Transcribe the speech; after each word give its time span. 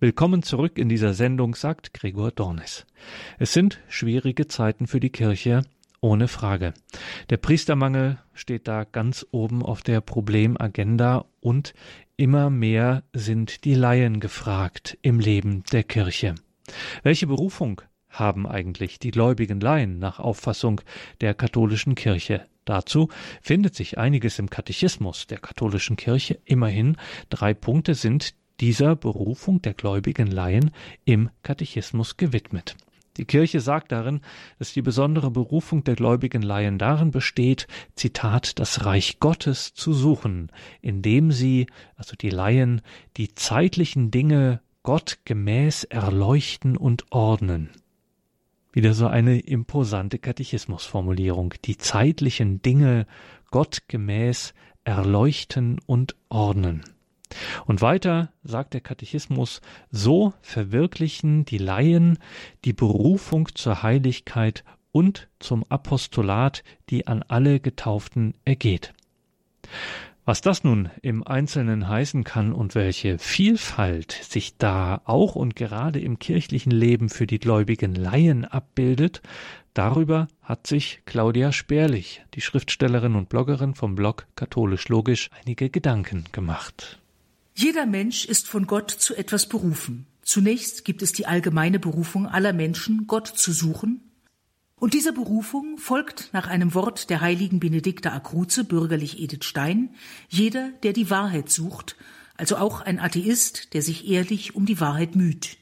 Willkommen 0.00 0.44
zurück 0.44 0.78
in 0.78 0.88
dieser 0.88 1.12
Sendung, 1.12 1.56
sagt 1.56 1.92
Gregor 1.92 2.30
Dornes. 2.30 2.86
Es 3.40 3.52
sind 3.52 3.80
schwierige 3.88 4.46
Zeiten 4.46 4.86
für 4.86 5.00
die 5.00 5.10
Kirche, 5.10 5.62
ohne 6.00 6.28
Frage. 6.28 6.72
Der 7.30 7.36
Priestermangel 7.36 8.20
steht 8.32 8.68
da 8.68 8.84
ganz 8.84 9.26
oben 9.32 9.60
auf 9.60 9.82
der 9.82 10.00
Problemagenda 10.00 11.24
und 11.40 11.74
immer 12.16 12.48
mehr 12.48 13.02
sind 13.12 13.64
die 13.64 13.74
Laien 13.74 14.20
gefragt 14.20 14.96
im 15.02 15.18
Leben 15.18 15.64
der 15.72 15.82
Kirche. 15.82 16.36
Welche 17.02 17.26
Berufung 17.26 17.82
haben 18.08 18.46
eigentlich 18.46 19.00
die 19.00 19.10
gläubigen 19.10 19.58
Laien 19.58 19.98
nach 19.98 20.20
Auffassung 20.20 20.80
der 21.20 21.34
katholischen 21.34 21.96
Kirche? 21.96 22.46
Dazu 22.64 23.08
findet 23.42 23.74
sich 23.74 23.98
einiges 23.98 24.38
im 24.38 24.48
Katechismus 24.48 25.26
der 25.26 25.38
katholischen 25.38 25.96
Kirche. 25.96 26.38
Immerhin 26.44 26.98
drei 27.30 27.52
Punkte 27.52 27.94
sind 27.94 28.34
dieser 28.60 28.96
Berufung 28.96 29.62
der 29.62 29.74
gläubigen 29.74 30.28
Laien 30.28 30.70
im 31.04 31.30
Katechismus 31.42 32.16
gewidmet. 32.16 32.76
Die 33.18 33.24
Kirche 33.24 33.60
sagt 33.60 33.90
darin, 33.90 34.20
dass 34.60 34.72
die 34.72 34.82
besondere 34.82 35.30
Berufung 35.32 35.82
der 35.82 35.96
gläubigen 35.96 36.42
Laien 36.42 36.78
darin 36.78 37.10
besteht, 37.10 37.66
Zitat, 37.96 38.60
das 38.60 38.84
Reich 38.84 39.18
Gottes 39.18 39.74
zu 39.74 39.92
suchen, 39.92 40.52
indem 40.80 41.32
sie, 41.32 41.66
also 41.96 42.14
die 42.14 42.30
Laien, 42.30 42.80
die 43.16 43.34
zeitlichen 43.34 44.12
Dinge 44.12 44.60
Gott 44.84 45.18
gemäß 45.24 45.82
erleuchten 45.84 46.76
und 46.76 47.06
ordnen. 47.10 47.70
Wieder 48.72 48.94
so 48.94 49.08
eine 49.08 49.40
imposante 49.40 50.20
Katechismusformulierung. 50.20 51.54
Die 51.64 51.76
zeitlichen 51.76 52.62
Dinge 52.62 53.06
Gott 53.50 53.82
gemäß 53.88 54.54
erleuchten 54.84 55.80
und 55.86 56.14
ordnen. 56.28 56.84
Und 57.66 57.80
weiter 57.82 58.32
sagt 58.42 58.74
der 58.74 58.80
Katechismus, 58.80 59.60
so 59.90 60.32
verwirklichen 60.40 61.44
die 61.44 61.58
Laien 61.58 62.18
die 62.64 62.72
Berufung 62.72 63.48
zur 63.54 63.82
Heiligkeit 63.82 64.64
und 64.92 65.28
zum 65.38 65.64
Apostolat, 65.68 66.64
die 66.90 67.06
an 67.06 67.22
alle 67.22 67.60
Getauften 67.60 68.34
ergeht. 68.44 68.94
Was 70.24 70.42
das 70.42 70.62
nun 70.62 70.90
im 71.00 71.26
Einzelnen 71.26 71.88
heißen 71.88 72.22
kann 72.22 72.52
und 72.52 72.74
welche 72.74 73.18
Vielfalt 73.18 74.12
sich 74.12 74.58
da 74.58 75.00
auch 75.06 75.36
und 75.36 75.56
gerade 75.56 76.00
im 76.00 76.18
kirchlichen 76.18 76.70
Leben 76.70 77.08
für 77.08 77.26
die 77.26 77.38
gläubigen 77.38 77.94
Laien 77.94 78.44
abbildet, 78.44 79.22
darüber 79.72 80.28
hat 80.42 80.66
sich 80.66 81.00
Claudia 81.06 81.50
Sperlich, 81.50 82.22
die 82.34 82.42
Schriftstellerin 82.42 83.14
und 83.14 83.30
Bloggerin 83.30 83.74
vom 83.74 83.94
Blog 83.94 84.26
Katholisch 84.36 84.88
Logisch, 84.88 85.30
einige 85.42 85.70
Gedanken 85.70 86.24
gemacht. 86.30 87.00
Jeder 87.60 87.86
Mensch 87.86 88.24
ist 88.24 88.46
von 88.46 88.68
Gott 88.68 88.88
zu 88.88 89.16
etwas 89.16 89.48
berufen. 89.48 90.06
Zunächst 90.22 90.84
gibt 90.84 91.02
es 91.02 91.12
die 91.12 91.26
allgemeine 91.26 91.80
Berufung 91.80 92.28
aller 92.28 92.52
Menschen, 92.52 93.08
Gott 93.08 93.26
zu 93.26 93.50
suchen. 93.50 94.12
Und 94.76 94.94
dieser 94.94 95.10
Berufung 95.10 95.76
folgt 95.76 96.30
nach 96.32 96.46
einem 96.46 96.72
Wort 96.74 97.10
der 97.10 97.20
heiligen 97.20 97.58
Benedikta 97.58 98.12
Akruse, 98.12 98.62
bürgerlich 98.62 99.18
Edith 99.18 99.42
Stein, 99.42 99.90
jeder, 100.28 100.70
der 100.84 100.92
die 100.92 101.10
Wahrheit 101.10 101.50
sucht, 101.50 101.96
also 102.36 102.58
auch 102.58 102.80
ein 102.80 103.00
Atheist, 103.00 103.74
der 103.74 103.82
sich 103.82 104.06
ehrlich 104.06 104.54
um 104.54 104.64
die 104.64 104.78
Wahrheit 104.78 105.16
müht. 105.16 105.56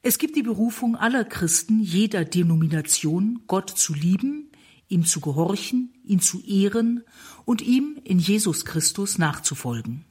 Es 0.00 0.16
gibt 0.16 0.36
die 0.36 0.42
Berufung 0.42 0.96
aller 0.96 1.26
Christen 1.26 1.80
jeder 1.80 2.24
Denomination, 2.24 3.42
Gott 3.46 3.68
zu 3.68 3.92
lieben, 3.92 4.50
ihm 4.88 5.04
zu 5.04 5.20
gehorchen, 5.20 5.92
ihn 6.02 6.20
zu 6.20 6.40
ehren 6.40 7.04
und 7.44 7.60
ihm 7.60 8.00
in 8.04 8.18
Jesus 8.18 8.64
Christus 8.64 9.18
nachzufolgen. 9.18 10.05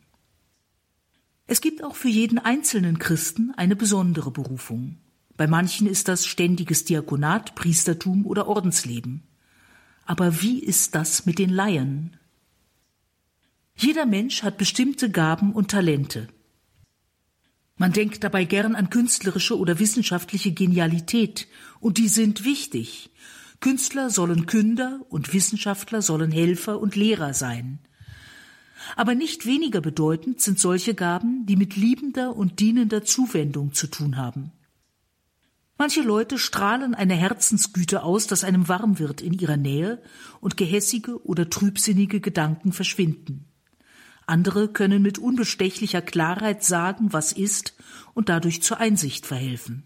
Es 1.47 1.61
gibt 1.61 1.83
auch 1.83 1.95
für 1.95 2.09
jeden 2.09 2.39
einzelnen 2.39 2.97
Christen 2.97 3.51
eine 3.55 3.75
besondere 3.75 4.31
Berufung. 4.31 4.97
Bei 5.38 5.47
manchen 5.47 5.85
ist 5.85 6.07
das 6.07 6.25
ständiges 6.25 6.85
Diakonat, 6.85 7.55
Priestertum 7.55 8.25
oder 8.25 8.47
Ordensleben. 8.47 9.23
Aber 10.05 10.41
wie 10.41 10.59
ist 10.59 10.95
das 10.95 11.25
mit 11.25 11.39
den 11.39 11.50
Laien? 11.50 12.17
Jeder 13.75 14.05
Mensch 14.05 14.44
hat 14.44 14.57
bestimmte 14.57 15.11
Gaben 15.11 15.51
und 15.51 15.69
Talente. 15.69 16.28
Man 17.78 17.91
denkt 17.91 18.23
dabei 18.23 18.45
gern 18.45 18.73
an 18.75 18.89
künstlerische 18.89 19.57
oder 19.57 19.79
wissenschaftliche 19.79 20.53
Genialität, 20.53 21.47
und 21.81 21.97
die 21.97 22.07
sind 22.07 22.45
wichtig. 22.45 23.11
Künstler 23.59 24.09
sollen 24.09 24.45
Künder 24.45 25.01
und 25.09 25.34
Wissenschaftler 25.34 26.01
sollen 26.01 26.31
Helfer 26.31 26.79
und 26.79 26.95
Lehrer 26.95 27.34
sein. 27.34 27.79
Aber 28.96 29.16
nicht 29.16 29.46
weniger 29.46 29.81
bedeutend 29.81 30.41
sind 30.41 30.59
solche 30.59 30.94
Gaben, 30.94 31.46
die 31.46 31.56
mit 31.56 31.75
liebender 31.75 32.35
und 32.35 32.59
dienender 32.59 33.03
Zuwendung 33.03 33.73
zu 33.73 33.88
tun 33.88 34.18
haben. 34.18 34.51
Manche 35.78 36.01
Leute 36.01 36.38
strahlen 36.38 36.96
eine 36.96 37.16
Herzensgüte 37.16 38.03
aus, 38.03 38.28
dass 38.28 38.46
einem 38.46 38.69
warm 38.69 38.97
wird 38.97 39.22
in 39.22 39.34
ihrer 39.34 39.57
Nähe 39.57 40.01
und 40.40 40.56
gehässige 40.56 41.25
oder 41.25 41.50
trübsinnige 41.50 42.22
Gedanken 42.22 42.72
verschwinden. 42.72 43.46
Andere 44.25 44.69
können 44.69 45.02
mit 45.02 45.19
unbestechlicher 45.19 46.02
Klarheit 46.02 46.63
sagen, 46.63 47.12
was 47.12 47.31
ist 47.34 47.75
und 48.13 48.29
dadurch 48.29 48.63
zur 48.63 48.78
Einsicht 48.79 49.25
verhelfen. 49.25 49.84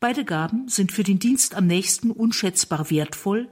Beide 0.00 0.24
Gaben 0.24 0.68
sind 0.68 0.90
für 0.90 1.04
den 1.04 1.18
Dienst 1.18 1.54
am 1.54 1.66
nächsten 1.66 2.10
unschätzbar 2.10 2.90
wertvoll 2.90 3.48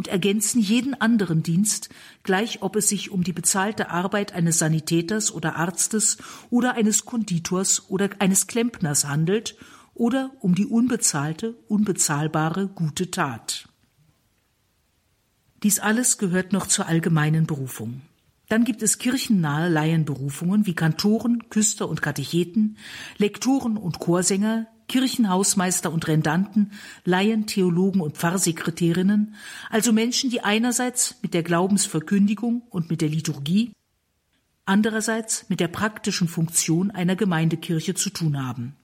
und 0.00 0.08
ergänzen 0.08 0.62
jeden 0.62 0.98
anderen 0.98 1.42
Dienst, 1.42 1.90
gleich 2.22 2.62
ob 2.62 2.74
es 2.74 2.88
sich 2.88 3.10
um 3.10 3.22
die 3.22 3.34
bezahlte 3.34 3.90
Arbeit 3.90 4.32
eines 4.32 4.58
Sanitäters 4.58 5.30
oder 5.30 5.56
Arztes 5.56 6.16
oder 6.48 6.72
eines 6.72 7.04
Konditors 7.04 7.90
oder 7.90 8.08
eines 8.18 8.46
Klempners 8.46 9.06
handelt 9.06 9.56
oder 9.92 10.30
um 10.40 10.54
die 10.54 10.64
unbezahlte, 10.64 11.54
unbezahlbare 11.68 12.68
gute 12.68 13.10
Tat. 13.10 13.68
Dies 15.62 15.80
alles 15.80 16.16
gehört 16.16 16.54
noch 16.54 16.66
zur 16.66 16.86
allgemeinen 16.86 17.44
Berufung. 17.44 18.00
Dann 18.48 18.64
gibt 18.64 18.82
es 18.82 18.96
kirchennahe 18.96 19.68
Laienberufungen 19.68 20.64
wie 20.64 20.74
Kantoren, 20.74 21.50
Küster 21.50 21.90
und 21.90 22.00
Katecheten, 22.00 22.78
Lektoren 23.18 23.76
und 23.76 23.98
Chorsänger, 23.98 24.66
Kirchenhausmeister 24.90 25.92
und 25.92 26.08
Rendanten, 26.08 26.72
Laien, 27.04 27.46
Theologen 27.46 28.00
und 28.00 28.16
Pfarrsekretärinnen, 28.16 29.36
also 29.70 29.92
Menschen, 29.92 30.30
die 30.30 30.40
einerseits 30.40 31.14
mit 31.22 31.32
der 31.32 31.44
Glaubensverkündigung 31.44 32.62
und 32.70 32.90
mit 32.90 33.00
der 33.00 33.08
Liturgie, 33.08 33.70
andererseits 34.66 35.48
mit 35.48 35.60
der 35.60 35.68
praktischen 35.68 36.26
Funktion 36.26 36.90
einer 36.90 37.14
Gemeindekirche 37.14 37.94
zu 37.94 38.10
tun 38.10 38.44
haben. 38.44 38.74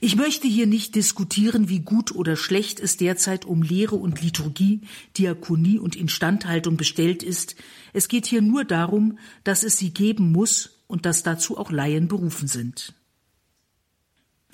Ich 0.00 0.16
möchte 0.16 0.48
hier 0.48 0.66
nicht 0.66 0.96
diskutieren, 0.96 1.68
wie 1.68 1.78
gut 1.78 2.12
oder 2.12 2.34
schlecht 2.34 2.80
es 2.80 2.96
derzeit 2.96 3.44
um 3.44 3.62
Lehre 3.62 3.94
und 3.94 4.22
Liturgie, 4.22 4.80
Diakonie 5.16 5.78
und 5.78 5.94
Instandhaltung 5.94 6.76
bestellt 6.76 7.22
ist. 7.22 7.54
Es 7.92 8.08
geht 8.08 8.26
hier 8.26 8.42
nur 8.42 8.64
darum, 8.64 9.20
dass 9.44 9.62
es 9.62 9.78
sie 9.78 9.94
geben 9.94 10.32
muss 10.32 10.80
und 10.88 11.06
dass 11.06 11.22
dazu 11.22 11.58
auch 11.58 11.70
Laien 11.70 12.08
berufen 12.08 12.48
sind. 12.48 12.92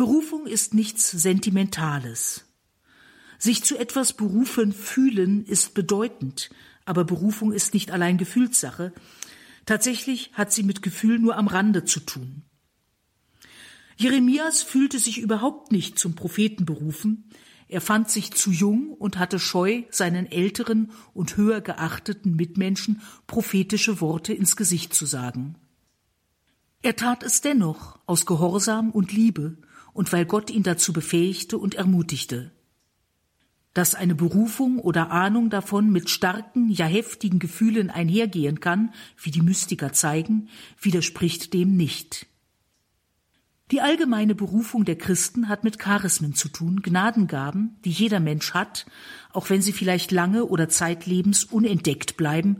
Berufung 0.00 0.46
ist 0.46 0.72
nichts 0.72 1.10
Sentimentales. 1.10 2.46
Sich 3.38 3.62
zu 3.64 3.76
etwas 3.76 4.14
berufen 4.14 4.72
fühlen 4.72 5.44
ist 5.44 5.74
bedeutend, 5.74 6.48
aber 6.86 7.04
Berufung 7.04 7.52
ist 7.52 7.74
nicht 7.74 7.90
allein 7.90 8.16
Gefühlssache. 8.16 8.94
Tatsächlich 9.66 10.30
hat 10.32 10.54
sie 10.54 10.62
mit 10.62 10.80
Gefühl 10.80 11.18
nur 11.18 11.36
am 11.36 11.48
Rande 11.48 11.84
zu 11.84 12.00
tun. 12.00 12.44
Jeremias 13.98 14.62
fühlte 14.62 14.98
sich 14.98 15.18
überhaupt 15.18 15.70
nicht 15.70 15.98
zum 15.98 16.14
Propheten 16.14 16.64
berufen, 16.64 17.28
er 17.68 17.82
fand 17.82 18.08
sich 18.10 18.32
zu 18.32 18.50
jung 18.52 18.94
und 18.94 19.18
hatte 19.18 19.38
Scheu, 19.38 19.82
seinen 19.90 20.24
älteren 20.24 20.92
und 21.12 21.36
höher 21.36 21.60
geachteten 21.60 22.36
Mitmenschen 22.36 23.02
prophetische 23.26 24.00
Worte 24.00 24.32
ins 24.32 24.56
Gesicht 24.56 24.94
zu 24.94 25.04
sagen. 25.04 25.56
Er 26.80 26.96
tat 26.96 27.22
es 27.22 27.42
dennoch 27.42 27.98
aus 28.06 28.24
Gehorsam 28.24 28.92
und 28.92 29.12
Liebe 29.12 29.58
und 29.92 30.12
weil 30.12 30.24
Gott 30.24 30.50
ihn 30.50 30.62
dazu 30.62 30.92
befähigte 30.92 31.58
und 31.58 31.74
ermutigte. 31.74 32.52
Dass 33.74 33.94
eine 33.94 34.14
Berufung 34.14 34.78
oder 34.78 35.10
Ahnung 35.10 35.48
davon 35.48 35.90
mit 35.90 36.10
starken, 36.10 36.70
ja 36.70 36.86
heftigen 36.86 37.38
Gefühlen 37.38 37.90
einhergehen 37.90 38.60
kann, 38.60 38.92
wie 39.22 39.30
die 39.30 39.42
Mystiker 39.42 39.92
zeigen, 39.92 40.48
widerspricht 40.80 41.54
dem 41.54 41.76
nicht. 41.76 42.26
Die 43.70 43.80
allgemeine 43.80 44.34
Berufung 44.34 44.84
der 44.84 44.98
Christen 44.98 45.48
hat 45.48 45.62
mit 45.62 45.78
Charismen 45.78 46.34
zu 46.34 46.48
tun, 46.48 46.82
Gnadengaben, 46.82 47.76
die 47.84 47.90
jeder 47.90 48.18
Mensch 48.18 48.52
hat, 48.52 48.84
auch 49.32 49.48
wenn 49.48 49.62
sie 49.62 49.72
vielleicht 49.72 50.10
lange 50.10 50.46
oder 50.46 50.68
zeitlebens 50.68 51.44
unentdeckt 51.44 52.16
bleiben, 52.16 52.56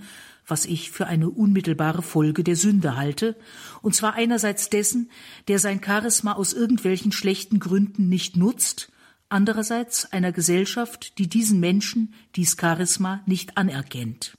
was 0.51 0.67
ich 0.67 0.91
für 0.91 1.07
eine 1.07 1.31
unmittelbare 1.31 2.03
Folge 2.03 2.45
der 2.45 2.57
Sünde 2.57 2.97
halte, 2.97 3.37
und 3.83 3.95
zwar 3.95 4.15
einerseits 4.15 4.71
dessen, 4.71 5.11
der 5.49 5.59
sein 5.59 5.81
Charisma 5.85 6.33
aus 6.33 6.53
irgendwelchen 6.53 7.13
schlechten 7.13 7.61
Gründen 7.61 8.09
nicht 8.09 8.37
nutzt, 8.37 8.91
andererseits 9.29 10.13
einer 10.13 10.33
Gesellschaft, 10.33 11.19
die 11.19 11.29
diesen 11.29 11.61
Menschen 11.61 12.15
dies 12.37 12.57
Charisma 12.61 13.23
nicht 13.27 13.57
anerkennt. 13.57 14.37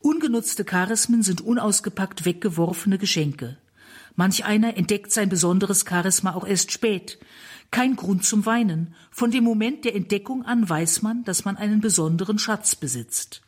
Ungenutzte 0.00 0.64
Charismen 0.64 1.22
sind 1.22 1.40
unausgepackt 1.40 2.24
weggeworfene 2.24 2.98
Geschenke. 2.98 3.58
Manch 4.16 4.44
einer 4.44 4.76
entdeckt 4.76 5.12
sein 5.12 5.28
besonderes 5.28 5.84
Charisma 5.88 6.34
auch 6.34 6.46
erst 6.46 6.72
spät. 6.72 7.18
Kein 7.70 7.96
Grund 7.96 8.24
zum 8.24 8.44
Weinen. 8.44 8.94
Von 9.10 9.30
dem 9.30 9.44
Moment 9.44 9.84
der 9.84 9.94
Entdeckung 9.94 10.44
an 10.44 10.68
weiß 10.68 11.02
man, 11.02 11.24
dass 11.24 11.44
man 11.44 11.56
einen 11.56 11.80
besonderen 11.80 12.38
Schatz 12.38 12.76
besitzt. 12.76 13.42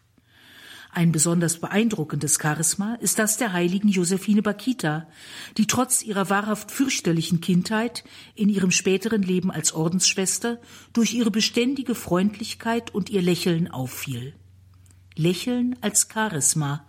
Ein 0.96 1.10
besonders 1.10 1.58
beeindruckendes 1.58 2.38
Charisma 2.40 2.94
ist 2.94 3.18
das 3.18 3.36
der 3.36 3.52
heiligen 3.52 3.88
Josephine 3.88 4.42
Bakita, 4.42 5.08
die 5.56 5.66
trotz 5.66 6.04
ihrer 6.04 6.30
wahrhaft 6.30 6.70
fürchterlichen 6.70 7.40
Kindheit 7.40 8.04
in 8.36 8.48
ihrem 8.48 8.70
späteren 8.70 9.22
Leben 9.22 9.50
als 9.50 9.72
Ordensschwester 9.72 10.60
durch 10.92 11.12
ihre 11.12 11.32
beständige 11.32 11.96
Freundlichkeit 11.96 12.94
und 12.94 13.10
ihr 13.10 13.22
Lächeln 13.22 13.68
auffiel. 13.68 14.34
Lächeln 15.16 15.74
als 15.80 16.06
Charisma. 16.12 16.86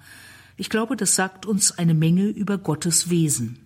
Ich 0.56 0.70
glaube, 0.70 0.96
das 0.98 1.16
sagt 1.16 1.48
uns 1.48 1.72
eine 1.72 1.96
Menge 1.96 2.28
über 2.28 2.60
Gottes 2.60 3.10
Wesen. 3.10 3.58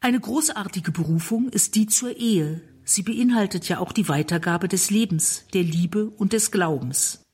Eine 0.00 0.18
großartige 0.18 0.92
Berufung 0.92 1.50
ist 1.50 1.74
die 1.74 1.88
zur 1.88 2.16
Ehe. 2.16 2.62
Sie 2.84 3.02
beinhaltet 3.02 3.68
ja 3.68 3.80
auch 3.80 3.92
die 3.92 4.08
Weitergabe 4.08 4.66
des 4.66 4.88
Lebens, 4.88 5.44
der 5.52 5.62
Liebe 5.62 6.08
und 6.08 6.32
des 6.32 6.50
Glaubens. 6.50 7.27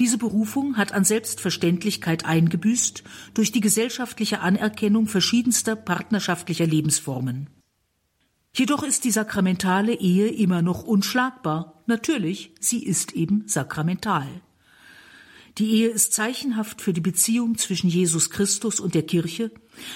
Diese 0.00 0.16
Berufung 0.16 0.78
hat 0.78 0.92
an 0.92 1.04
Selbstverständlichkeit 1.04 2.24
eingebüßt 2.24 3.04
durch 3.34 3.52
die 3.52 3.60
gesellschaftliche 3.60 4.40
Anerkennung 4.40 5.06
verschiedenster 5.06 5.76
partnerschaftlicher 5.76 6.66
Lebensformen. 6.66 7.50
Jedoch 8.54 8.82
ist 8.82 9.04
die 9.04 9.10
sakramentale 9.10 9.92
Ehe 9.92 10.28
immer 10.28 10.62
noch 10.62 10.84
unschlagbar. 10.84 11.82
Natürlich, 11.86 12.54
sie 12.58 12.82
ist 12.82 13.12
eben 13.12 13.46
sakramental. 13.46 14.26
Die 15.58 15.70
Ehe 15.70 15.88
ist 15.88 16.14
zeichenhaft 16.14 16.80
für 16.80 16.94
die 16.94 17.02
Beziehung 17.02 17.58
zwischen 17.58 17.90
Jesus 17.90 18.30
Christus 18.30 18.80
und 18.80 18.94
der 18.94 19.02
Kirche. 19.02 19.50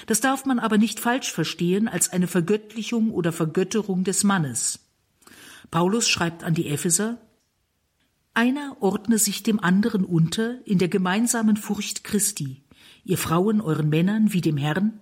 Das 0.07 0.21
darf 0.21 0.45
man 0.45 0.59
aber 0.59 0.77
nicht 0.77 1.01
falsch 1.01 1.33
verstehen 1.33 1.89
als 1.89 2.11
eine 2.11 2.27
Vergöttlichung 2.27 3.11
oder 3.11 3.33
Vergötterung 3.33 4.05
des 4.05 4.23
Mannes. 4.23 4.81
Paulus 5.71 6.11
schreibt 6.11 6.45
an 6.45 6.53
die 6.53 6.69
Epheser, 6.69 7.19
einer 8.35 8.77
ordne 8.81 9.19
sich 9.19 9.43
dem 9.43 9.61
anderen 9.61 10.05
unter 10.05 10.59
in 10.67 10.79
der 10.79 10.89
gemeinsamen 10.89 11.57
Furcht 11.57 12.03
Christi, 12.05 12.63
ihr 13.05 13.17
Frauen 13.17 13.61
euren 13.61 13.89
Männern 13.89 14.33
wie 14.33 14.41
dem 14.41 14.57
Herrn, 14.57 15.01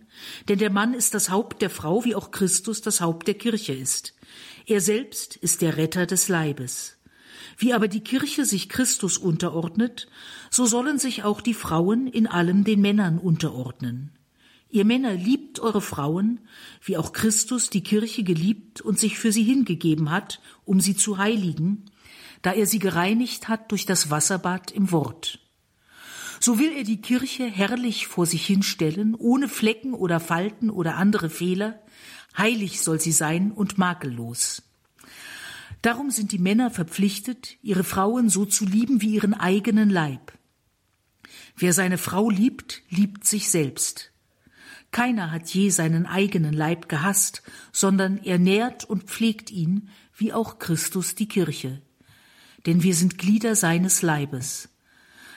denn 0.49 0.59
der 0.59 0.71
Mann 0.71 0.93
ist 0.93 1.15
das 1.15 1.31
Haupt 1.31 1.63
der 1.63 1.71
Frau, 1.71 2.05
wie 2.05 2.15
auch 2.15 2.31
Christus 2.31 2.83
das 2.83 3.01
Haupt 3.01 3.27
der 3.27 3.35
Kirche 3.35 3.73
ist. 3.73 4.15
Er 4.67 4.81
selbst 4.81 5.37
ist 5.37 5.63
der 5.63 5.79
Retter 5.79 6.07
des 6.07 6.29
Leibes. 6.29 6.99
Wie 7.57 7.73
aber 7.73 7.89
die 7.89 8.05
Kirche 8.05 8.45
sich 8.45 8.69
Christus 8.69 9.19
unterordnet, 9.19 10.09
so 10.51 10.67
sollen 10.67 10.99
sich 10.99 11.25
auch 11.25 11.41
die 11.41 11.55
Frauen 11.55 12.07
in 12.07 12.27
allem 12.27 12.65
den 12.65 12.81
Männern 12.81 13.19
unterordnen. 13.19 14.11
Ihr 14.71 14.85
Männer 14.85 15.15
liebt 15.15 15.61
eure 15.61 15.83
Frauen, 15.83 16.41
wie 16.83 16.97
auch 16.97 17.13
Christus 17.13 17.69
die 17.69 17.83
Kirche 17.83 18.25
geliebt 18.25 18.81
und 18.81 18.99
sich 18.99 19.19
für 19.19 19.31
sie 19.31 19.43
hingegeben 19.43 20.11
hat, 20.11 20.41
um 20.65 20.81
sie 20.81 20.97
zu 20.97 21.19
heiligen, 21.19 21.91
da 22.43 22.53
er 22.53 22.67
sie 22.67 22.81
gereinigt 22.81 23.49
hat 23.49 23.71
durch 23.71 23.87
das 23.87 24.11
Wasserbad 24.11 24.71
im 24.71 24.91
Wort. 24.91 25.39
So 26.41 26.59
will 26.59 26.73
er 26.77 26.83
die 26.83 27.01
Kirche 27.01 27.45
herrlich 27.45 28.09
vor 28.09 28.27
sich 28.27 28.45
hinstellen, 28.45 29.15
ohne 29.15 29.49
Flecken 29.49 29.95
oder 29.95 30.19
Falten 30.19 30.71
oder 30.71 30.97
andere 30.97 31.31
Fehler, 31.31 31.81
heilig 32.37 32.81
soll 32.81 33.01
sie 33.01 33.13
sein 33.13 33.53
und 33.53 33.79
makellos. 33.79 34.63
Darum 35.83 36.11
sind 36.11 36.33
die 36.33 36.41
Männer 36.41 36.71
verpflichtet, 36.71 37.59
ihre 37.63 37.85
Frauen 37.85 38.29
so 38.29 38.45
zu 38.45 38.65
lieben 38.65 39.03
wie 39.03 39.15
ihren 39.15 39.35
eigenen 39.35 39.89
Leib. 39.89 40.33
Wer 41.57 41.73
seine 41.73 41.99
Frau 41.99 42.29
liebt, 42.29 42.83
liebt 42.89 43.25
sich 43.25 43.49
selbst. 43.49 44.11
Keiner 44.91 45.31
hat 45.31 45.49
je 45.49 45.71
seinen 45.71 46.07
eigenen 46.07 46.55
Leib 46.55 46.89
gehasst, 46.89 47.43
sondern 47.71 48.19
er 48.19 48.39
nährt 48.39 48.85
und 48.85 49.05
pflegt 49.05 49.51
ihn, 49.51 49.91
wie 50.17 50.33
auch 50.33 50.59
Christus 50.59 51.15
die 51.15 51.29
Kirche 51.29 51.81
denn 52.67 52.83
wir 52.83 52.95
sind 52.95 53.19
Glieder 53.19 53.57
seines 53.57 54.03
Leibes. 54.03 54.69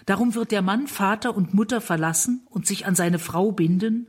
Darum 0.06 0.36
wird 0.36 0.52
der 0.52 0.62
Mann 0.62 0.88
Vater 0.88 1.36
und 1.36 1.54
Mutter 1.54 1.82
verlassen 1.82 2.46
und 2.50 2.68
sich 2.68 2.86
an 2.86 2.96
seine 2.96 3.20
Frau 3.20 3.52
binden, 3.52 4.08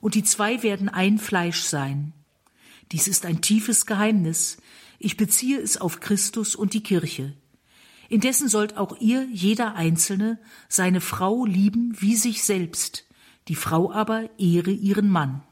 und 0.00 0.14
die 0.14 0.22
zwei 0.22 0.62
werden 0.62 0.88
ein 0.88 1.18
Fleisch 1.18 1.62
sein. 1.62 2.12
Dies 2.92 3.08
ist 3.08 3.26
ein 3.26 3.40
tiefes 3.40 3.84
Geheimnis. 3.84 4.58
Ich 4.98 5.16
beziehe 5.16 5.58
es 5.58 5.76
auf 5.76 6.00
Christus 6.00 6.54
und 6.54 6.72
die 6.72 6.82
Kirche. 6.82 7.34
Indessen 8.08 8.48
sollt 8.48 8.76
auch 8.76 9.00
ihr, 9.00 9.26
jeder 9.30 9.74
Einzelne, 9.74 10.38
seine 10.68 11.00
Frau 11.00 11.44
lieben 11.44 11.94
wie 11.98 12.16
sich 12.16 12.44
selbst, 12.44 13.06
die 13.48 13.54
Frau 13.54 13.92
aber 13.92 14.30
ehre 14.38 14.70
ihren 14.70 15.10
Mann. 15.10 15.42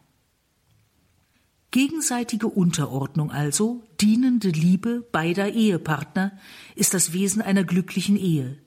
Gegenseitige 1.71 2.49
Unterordnung 2.49 3.31
also, 3.31 3.83
dienende 4.01 4.49
Liebe 4.49 5.07
beider 5.13 5.53
Ehepartner 5.53 6.39
ist 6.75 6.95
das 6.95 7.13
Wesen 7.13 7.43
einer 7.43 7.65
glücklichen 7.65 8.17
Ehe. 8.17 8.59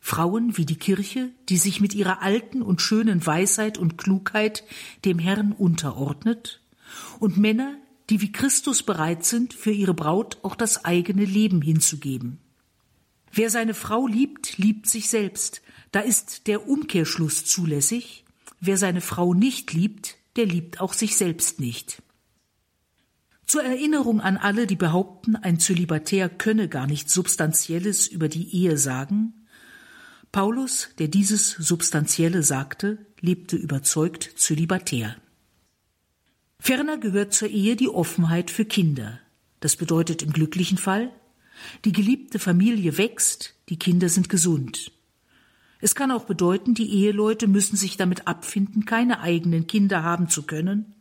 Frauen 0.00 0.56
wie 0.56 0.64
die 0.64 0.76
Kirche, 0.76 1.30
die 1.48 1.56
sich 1.56 1.80
mit 1.80 1.94
ihrer 1.94 2.22
alten 2.22 2.62
und 2.62 2.80
schönen 2.80 3.26
Weisheit 3.26 3.78
und 3.78 3.98
Klugheit 3.98 4.64
dem 5.04 5.18
Herrn 5.18 5.52
unterordnet, 5.52 6.62
und 7.18 7.36
Männer, 7.36 7.74
die 8.08 8.20
wie 8.22 8.32
Christus 8.32 8.82
bereit 8.82 9.24
sind, 9.24 9.52
für 9.52 9.72
ihre 9.72 9.94
Braut 9.94 10.38
auch 10.42 10.54
das 10.54 10.84
eigene 10.84 11.24
Leben 11.24 11.60
hinzugeben. 11.60 12.38
Wer 13.32 13.50
seine 13.50 13.74
Frau 13.74 14.06
liebt, 14.06 14.56
liebt 14.56 14.88
sich 14.88 15.10
selbst. 15.10 15.60
Da 15.92 16.00
ist 16.00 16.46
der 16.46 16.66
Umkehrschluss 16.66 17.44
zulässig. 17.44 18.24
Wer 18.60 18.78
seine 18.78 19.00
Frau 19.00 19.34
nicht 19.34 19.72
liebt, 19.72 20.16
der 20.36 20.46
liebt 20.46 20.80
auch 20.80 20.94
sich 20.94 21.16
selbst 21.16 21.60
nicht. 21.60 22.02
Zur 23.48 23.64
Erinnerung 23.64 24.20
an 24.20 24.36
alle, 24.36 24.66
die 24.66 24.76
behaupten, 24.76 25.34
ein 25.34 25.58
Zölibatär 25.58 26.28
könne 26.28 26.68
gar 26.68 26.86
nichts 26.86 27.14
Substanzielles 27.14 28.06
über 28.06 28.28
die 28.28 28.54
Ehe 28.54 28.76
sagen, 28.76 29.46
Paulus, 30.32 30.90
der 30.98 31.08
dieses 31.08 31.52
Substanzielle 31.52 32.42
sagte, 32.42 32.98
lebte 33.20 33.56
überzeugt 33.56 34.34
zölibatär. 34.36 35.16
Ferner 36.60 36.98
gehört 36.98 37.32
zur 37.32 37.48
Ehe 37.48 37.74
die 37.74 37.88
Offenheit 37.88 38.50
für 38.50 38.66
Kinder. 38.66 39.18
Das 39.60 39.76
bedeutet 39.76 40.22
im 40.22 40.34
glücklichen 40.34 40.76
Fall, 40.76 41.10
die 41.86 41.92
geliebte 41.92 42.38
Familie 42.38 42.98
wächst, 42.98 43.54
die 43.70 43.78
Kinder 43.78 44.10
sind 44.10 44.28
gesund. 44.28 44.92
Es 45.80 45.94
kann 45.94 46.10
auch 46.10 46.26
bedeuten, 46.26 46.74
die 46.74 46.92
Eheleute 46.92 47.46
müssen 47.46 47.76
sich 47.76 47.96
damit 47.96 48.26
abfinden, 48.26 48.84
keine 48.84 49.20
eigenen 49.20 49.66
Kinder 49.66 50.02
haben 50.02 50.28
zu 50.28 50.42
können, 50.42 50.96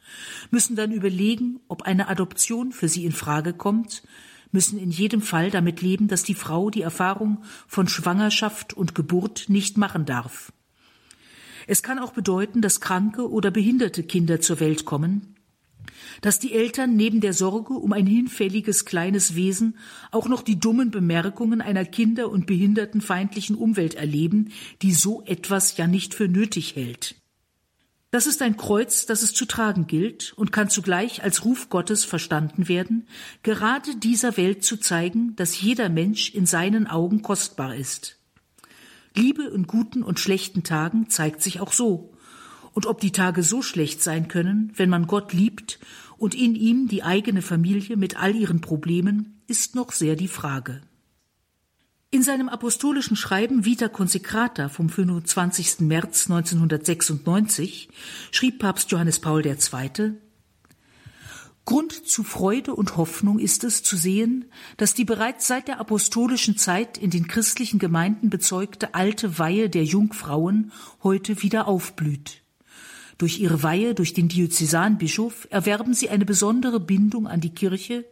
müssen 0.52 0.76
dann 0.76 0.92
überlegen, 0.92 1.60
ob 1.68 1.84
eine 1.84 2.08
Adoption 2.08 2.72
für 2.72 2.88
sie 2.88 3.06
in 3.06 3.12
Frage 3.12 3.54
kommt, 3.54 4.04
müssen 4.52 4.80
in 4.80 4.92
jedem 4.92 5.22
Fall 5.22 5.52
damit 5.52 5.82
leben, 5.82 6.08
dass 6.08 6.24
die 6.24 6.36
Frau 6.36 6.70
die 6.70 6.82
Erfahrung 6.82 7.44
von 7.68 7.88
Schwangerschaft 7.88 8.74
und 8.74 8.96
Geburt 8.96 9.46
nicht 9.48 9.78
machen 9.78 10.06
darf. 10.06 10.52
Es 11.68 11.84
kann 11.84 12.00
auch 12.00 12.14
bedeuten, 12.14 12.62
dass 12.62 12.80
kranke 12.80 13.30
oder 13.30 13.52
behinderte 13.52 14.04
Kinder 14.04 14.40
zur 14.40 14.60
Welt 14.62 14.86
kommen, 14.86 15.36
dass 16.22 16.40
die 16.40 16.54
Eltern 16.54 16.96
neben 16.96 17.22
der 17.22 17.34
Sorge 17.34 17.74
um 17.74 17.94
ein 17.94 18.08
hinfälliges 18.08 18.86
kleines 18.86 19.36
Wesen 19.36 19.78
auch 20.12 20.28
noch 20.28 20.42
die 20.42 20.60
dummen 20.60 20.92
Bemerkungen 20.92 21.62
einer 21.62 21.86
kinder- 21.86 22.30
und 22.30 22.48
behindertenfeindlichen 22.48 23.56
Umwelt 23.56 23.96
erleben, 23.96 24.50
die 24.82 24.94
so 24.94 25.24
etwas 25.26 25.78
ja 25.78 25.88
nicht 25.88 26.14
für 26.14 26.28
nötig 26.28 26.76
hält. 26.76 27.16
Das 28.10 28.26
ist 28.26 28.42
ein 28.42 28.56
Kreuz, 28.56 29.06
das 29.06 29.22
es 29.22 29.34
zu 29.34 29.46
tragen 29.46 29.86
gilt 29.86 30.32
und 30.34 30.54
kann 30.54 30.70
zugleich 30.70 31.24
als 31.24 31.44
Ruf 31.44 31.70
Gottes 31.70 32.06
verstanden 32.06 32.70
werden, 32.70 33.06
gerade 33.44 33.98
dieser 33.98 34.38
Welt 34.38 34.64
zu 34.64 34.78
zeigen, 34.78 35.36
dass 35.36 35.60
jeder 35.60 35.90
Mensch 35.90 36.34
in 36.34 36.46
seinen 36.46 36.88
Augen 36.88 37.22
kostbar 37.22 37.76
ist. 37.76 38.18
Liebe 39.14 39.44
in 39.44 39.68
guten 39.68 40.04
und 40.04 40.22
schlechten 40.22 40.64
Tagen 40.64 41.10
zeigt 41.10 41.42
sich 41.42 41.60
auch 41.60 41.74
so, 41.74 42.14
und 42.72 42.86
ob 42.86 43.02
die 43.02 43.12
Tage 43.12 43.44
so 43.44 43.62
schlecht 43.62 44.02
sein 44.02 44.28
können, 44.28 44.72
wenn 44.76 44.90
man 44.90 45.08
Gott 45.08 45.34
liebt 45.34 45.80
und 46.18 46.36
in 46.36 46.56
ihm 46.56 46.88
die 46.88 47.04
eigene 47.04 47.42
Familie 47.42 47.98
mit 47.98 48.18
all 48.18 48.36
ihren 48.36 48.62
Problemen, 48.62 49.42
ist 49.48 49.76
noch 49.76 49.92
sehr 49.92 50.16
die 50.16 50.28
Frage. 50.28 50.82
In 52.10 52.24
seinem 52.24 52.48
apostolischen 52.48 53.18
Schreiben 53.18 53.66
Vita 53.66 53.90
Consecrata 53.90 54.70
vom 54.70 54.88
25. 54.88 55.82
März 55.82 56.30
1996 56.30 57.90
schrieb 58.32 58.60
Papst 58.60 58.92
Johannes 58.92 59.20
Paul 59.20 59.46
II. 59.46 60.14
Grund 61.66 62.08
zu 62.08 62.24
Freude 62.24 62.74
und 62.76 62.96
Hoffnung 62.96 63.40
ist 63.40 63.66
es 63.66 63.84
zu 63.84 63.98
sehen, 63.98 64.46
dass 64.78 64.94
die 64.94 65.04
bereits 65.04 65.48
seit 65.48 65.68
der 65.68 65.82
apostolischen 65.82 66.56
Zeit 66.56 66.98
in 66.98 67.10
den 67.10 67.28
christlichen 67.28 67.78
Gemeinden 67.78 68.30
bezeugte 68.30 68.94
alte 68.96 69.38
Weihe 69.38 69.70
der 69.70 69.84
Jungfrauen 69.84 70.72
heute 71.04 71.42
wieder 71.42 71.68
aufblüht. 71.68 72.42
Durch 73.18 73.40
ihre 73.40 73.64
Weihe 73.64 73.96
durch 73.96 74.14
den 74.14 74.28
Diözesanbischof 74.28 75.48
erwerben 75.50 75.94
sie 75.94 76.10
eine 76.10 76.26
besondere 76.26 76.80
Bindung 76.80 77.28
an 77.28 77.42
die 77.42 77.54
Kirche, 77.54 78.06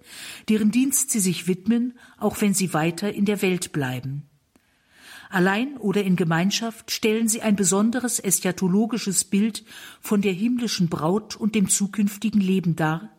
deren 0.49 0.71
Dienst 0.71 1.11
sie 1.11 1.19
sich 1.19 1.47
widmen, 1.47 1.93
auch 2.17 2.41
wenn 2.41 2.55
sie 2.55 2.73
weiter 2.73 3.13
in 3.13 3.25
der 3.25 3.41
Welt 3.43 3.71
bleiben. 3.71 4.23
Allein 5.29 5.77
oder 5.77 6.03
in 6.03 6.15
Gemeinschaft 6.15 6.91
stellen 6.91 7.27
sie 7.27 7.41
ein 7.41 7.55
besonderes 7.55 8.23
eschatologisches 8.23 9.25
Bild 9.25 9.63
von 9.99 10.21
der 10.21 10.33
himmlischen 10.33 10.87
Braut 10.89 11.35
und 11.35 11.55
dem 11.55 11.69
zukünftigen 11.69 12.41
Leben 12.41 12.75
dar, 12.75 13.11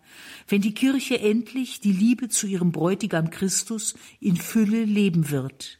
wenn 0.48 0.62
die 0.62 0.74
Kirche 0.74 1.20
endlich 1.20 1.80
die 1.80 1.92
Liebe 1.92 2.28
zu 2.28 2.46
ihrem 2.46 2.72
Bräutigam 2.72 3.30
Christus 3.30 3.94
in 4.20 4.36
Fülle 4.36 4.84
leben 4.84 5.30
wird. 5.30 5.78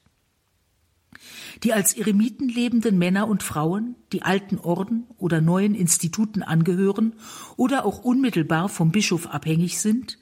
Die 1.62 1.72
als 1.72 1.94
Eremiten 1.94 2.48
lebenden 2.48 2.98
Männer 2.98 3.28
und 3.28 3.42
Frauen, 3.42 3.96
die 4.12 4.22
alten 4.22 4.58
Orden 4.58 5.04
oder 5.18 5.40
neuen 5.40 5.74
Instituten 5.74 6.42
angehören 6.42 7.14
oder 7.56 7.84
auch 7.84 7.98
unmittelbar 7.98 8.68
vom 8.68 8.92
Bischof 8.92 9.26
abhängig 9.26 9.78
sind, 9.78 10.18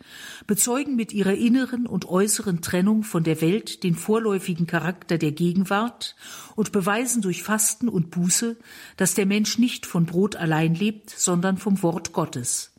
bezeugen 0.46 0.96
mit 0.96 1.12
ihrer 1.12 1.34
inneren 1.34 1.86
und 1.86 2.08
äußeren 2.08 2.60
Trennung 2.60 3.02
von 3.02 3.24
der 3.24 3.40
Welt 3.40 3.82
den 3.82 3.94
vorläufigen 3.94 4.66
Charakter 4.66 5.18
der 5.18 5.32
Gegenwart 5.32 6.16
und 6.56 6.72
beweisen 6.72 7.22
durch 7.22 7.42
Fasten 7.42 7.88
und 7.88 8.10
Buße, 8.10 8.56
dass 8.96 9.14
der 9.14 9.26
Mensch 9.26 9.58
nicht 9.58 9.86
von 9.86 10.06
Brot 10.06 10.36
allein 10.36 10.74
lebt, 10.74 11.10
sondern 11.10 11.56
vom 11.56 11.82
Wort 11.82 12.12
Gottes. 12.12 12.73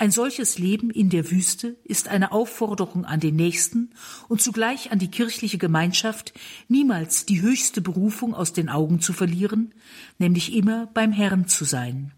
Ein 0.00 0.12
solches 0.12 0.58
Leben 0.58 0.90
in 0.90 1.10
der 1.10 1.32
Wüste 1.32 1.76
ist 1.82 2.06
eine 2.06 2.30
Aufforderung 2.30 3.04
an 3.04 3.18
den 3.18 3.34
Nächsten 3.34 3.90
und 4.28 4.40
zugleich 4.40 4.92
an 4.92 5.00
die 5.00 5.10
kirchliche 5.10 5.58
Gemeinschaft, 5.58 6.32
niemals 6.68 7.26
die 7.26 7.42
höchste 7.42 7.80
Berufung 7.80 8.32
aus 8.32 8.52
den 8.52 8.68
Augen 8.68 9.00
zu 9.00 9.12
verlieren, 9.12 9.74
nämlich 10.18 10.54
immer 10.54 10.86
beim 10.86 11.10
Herrn 11.10 11.48
zu 11.48 11.64
sein. 11.64 12.12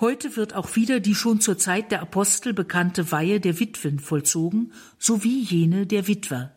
Heute 0.00 0.36
wird 0.36 0.54
auch 0.54 0.74
wieder 0.74 1.00
die 1.00 1.14
schon 1.14 1.42
zur 1.42 1.58
Zeit 1.58 1.92
der 1.92 2.00
Apostel 2.00 2.54
bekannte 2.54 3.12
Weihe 3.12 3.40
der 3.40 3.60
Witwen 3.60 3.98
vollzogen, 3.98 4.72
sowie 4.98 5.42
jene 5.42 5.86
der 5.86 6.08
Witwer. 6.08 6.56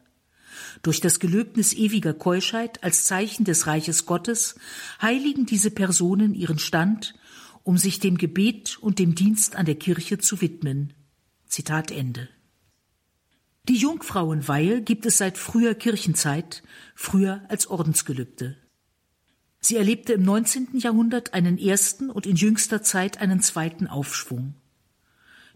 Durch 0.84 1.02
das 1.02 1.20
Gelöbnis 1.20 1.74
ewiger 1.74 2.14
Keuschheit 2.14 2.82
als 2.82 3.04
Zeichen 3.04 3.44
des 3.44 3.68
Reiches 3.68 4.06
Gottes 4.06 4.56
heiligen 5.02 5.46
diese 5.46 5.70
Personen 5.70 6.34
ihren 6.34 6.60
Stand 6.60 7.14
um 7.68 7.78
sich 7.78 8.00
dem 8.00 8.18
Gebet 8.18 8.78
und 8.80 8.98
dem 8.98 9.14
Dienst 9.14 9.58
an 9.58 9.66
der 9.66 9.76
Kirche 9.76 10.18
zu 10.20 10.40
widmen. 10.40 10.94
Zitat 11.48 11.92
Ende. 11.92 12.30
Die 13.68 13.76
Jungfrauenweihe 13.76 14.82
gibt 14.82 15.06
es 15.06 15.18
seit 15.18 15.38
früher 15.38 15.76
Kirchenzeit, 15.76 16.64
früher 16.96 17.44
als 17.50 17.68
Ordensgelübde. 17.68 18.56
Sie 19.60 19.76
erlebte 19.76 20.14
im 20.14 20.24
19. 20.24 20.80
Jahrhundert 20.80 21.34
einen 21.34 21.58
ersten 21.58 22.10
und 22.10 22.26
in 22.26 22.38
jüngster 22.38 22.84
Zeit 22.84 23.20
einen 23.20 23.42
zweiten 23.42 23.88
Aufschwung. 23.88 24.54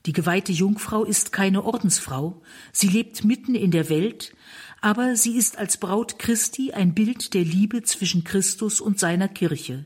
Die 0.06 0.12
geweihte 0.12 0.52
Jungfrau 0.52 1.06
ist 1.06 1.32
keine 1.32 1.64
Ordensfrau, 1.64 2.42
sie 2.74 2.90
lebt 2.90 3.24
mitten 3.24 3.56
in 3.56 3.72
der 3.72 3.88
Welt, 3.88 4.36
aber 4.82 5.16
sie 5.16 5.38
ist 5.38 5.58
als 5.58 5.78
Braut 5.78 6.20
Christi 6.20 6.74
ein 6.74 6.94
Bild 6.94 7.34
der 7.34 7.46
Liebe 7.46 7.84
zwischen 7.84 8.26
Christus 8.26 8.82
und 8.82 9.00
seiner 9.00 9.30
Kirche. 9.30 9.86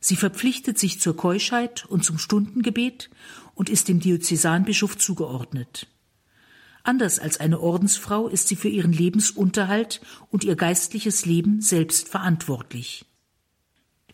Sie 0.00 0.16
verpflichtet 0.16 0.78
sich 0.78 1.00
zur 1.00 1.16
Keuschheit 1.16 1.84
und 1.86 2.04
zum 2.04 2.18
Stundengebet 2.18 3.10
und 3.54 3.68
ist 3.68 3.88
dem 3.88 4.00
Diözesanbischof 4.00 4.96
zugeordnet. 4.96 5.86
Anders 6.82 7.18
als 7.18 7.38
eine 7.38 7.60
Ordensfrau 7.60 8.26
ist 8.28 8.48
sie 8.48 8.56
für 8.56 8.70
ihren 8.70 8.92
Lebensunterhalt 8.92 10.00
und 10.30 10.44
ihr 10.44 10.56
geistliches 10.56 11.26
Leben 11.26 11.60
selbst 11.60 12.08
verantwortlich. 12.08 13.04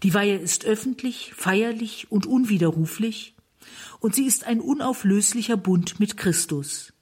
Die 0.03 0.13
Weihe 0.13 0.37
ist 0.37 0.65
öffentlich, 0.65 1.33
feierlich 1.35 2.11
und 2.11 2.27
unwiderruflich, 2.27 3.35
und 4.01 4.15
sie 4.15 4.27
ist 4.27 4.45
ein 4.45 4.61
unauflöslicher 4.61 5.57
Bund 5.57 6.01
mit 6.01 6.17
Christus. 6.17 6.93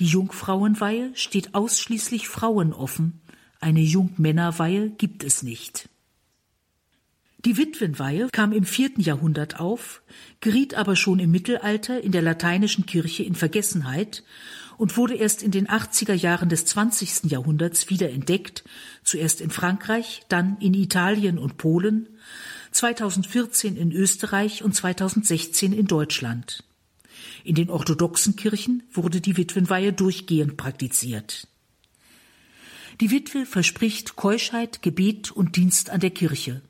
Die 0.00 0.06
Jungfrauenweihe 0.06 1.12
steht 1.14 1.54
ausschließlich 1.54 2.28
Frauen 2.28 2.72
offen, 2.72 3.20
eine 3.60 3.80
Jungmännerweihe 3.80 4.90
gibt 4.90 5.24
es 5.24 5.42
nicht. 5.42 5.88
Die 7.44 7.58
Witwenweihe 7.58 8.28
kam 8.32 8.52
im 8.52 8.64
vierten 8.64 9.02
Jahrhundert 9.02 9.60
auf, 9.60 10.00
geriet 10.40 10.74
aber 10.74 10.96
schon 10.96 11.18
im 11.18 11.30
Mittelalter 11.30 12.00
in 12.00 12.10
der 12.10 12.22
lateinischen 12.22 12.86
Kirche 12.86 13.22
in 13.22 13.34
Vergessenheit 13.34 14.24
und 14.78 14.96
wurde 14.96 15.14
erst 15.14 15.42
in 15.42 15.50
den 15.50 15.68
80er 15.68 16.14
Jahren 16.14 16.48
des 16.48 16.64
20. 16.64 17.30
Jahrhunderts 17.30 17.90
wieder 17.90 18.10
entdeckt, 18.10 18.64
zuerst 19.02 19.42
in 19.42 19.50
Frankreich, 19.50 20.22
dann 20.30 20.56
in 20.58 20.72
Italien 20.72 21.38
und 21.38 21.58
Polen, 21.58 22.08
2014 22.70 23.76
in 23.76 23.92
Österreich 23.92 24.64
und 24.64 24.74
2016 24.74 25.74
in 25.74 25.86
Deutschland. 25.86 26.64
In 27.44 27.54
den 27.54 27.68
orthodoxen 27.68 28.36
Kirchen 28.36 28.82
wurde 28.90 29.20
die 29.20 29.36
Witwenweihe 29.36 29.92
durchgehend 29.92 30.56
praktiziert. 30.56 31.46
Die 33.00 33.10
Witwe 33.10 33.44
verspricht 33.44 34.16
Keuschheit, 34.16 34.80
Gebet 34.80 35.30
und 35.30 35.56
Dienst 35.56 35.90
an 35.90 36.00
der 36.00 36.10
Kirche. 36.10 36.62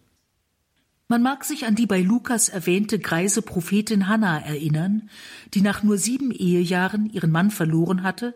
Man 1.06 1.22
mag 1.22 1.44
sich 1.44 1.66
an 1.66 1.74
die 1.74 1.86
bei 1.86 2.00
Lukas 2.00 2.48
erwähnte 2.48 2.98
greise 2.98 3.42
Prophetin 3.42 4.08
Hannah 4.08 4.38
erinnern, 4.38 5.10
die 5.52 5.60
nach 5.60 5.82
nur 5.82 5.98
sieben 5.98 6.30
Ehejahren 6.30 7.10
ihren 7.10 7.30
Mann 7.30 7.50
verloren 7.50 8.02
hatte 8.02 8.34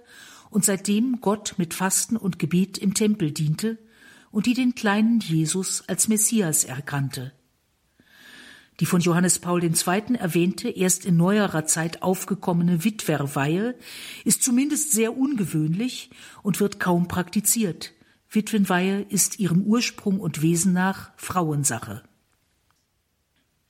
und 0.51 0.67
seitdem 0.67 1.23
Gott 1.23 1.55
mit 1.57 1.73
Fasten 1.73 2.17
und 2.19 2.39
Gebet 2.39 2.77
im 2.77 2.93
Tempel 2.93 3.33
diente 3.33 3.79
und 4.31 4.45
die 4.45 4.53
den 4.53 4.75
kleinen 4.75 5.21
Jesus 5.21 5.83
als 5.89 6.09
Messias 6.09 6.65
erkannte. 6.65 7.33
Die 8.81 8.87
von 8.87 9.01
Johannes 9.01 9.39
Paul 9.39 9.65
II. 9.65 10.17
erwähnte, 10.19 10.69
erst 10.69 11.07
in 11.07 11.17
neuerer 11.17 11.65
Zeit 11.65 12.03
aufgekommene 12.03 12.85
Witwerweihe 12.85 13.77
ist 14.25 14.43
zumindest 14.43 14.93
sehr 14.93 15.17
ungewöhnlich 15.17 16.11
und 16.43 16.61
wird 16.61 16.79
kaum 16.79 17.09
praktiziert. 17.09 17.95
Witwenweihe 18.31 19.01
ist 19.09 19.39
ihrem 19.39 19.63
Ursprung 19.63 20.21
und 20.21 20.43
Wesen 20.43 20.75
nach 20.75 21.13
Frauensache. 21.17 22.03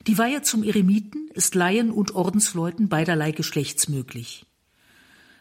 Die 0.09 0.17
Weihe 0.17 0.41
zum 0.41 0.63
Eremiten 0.63 1.29
ist 1.35 1.53
Laien 1.53 1.91
und 1.91 2.15
Ordensleuten 2.15 2.89
beiderlei 2.89 3.31
Geschlechts 3.31 3.89
möglich. 3.89 4.47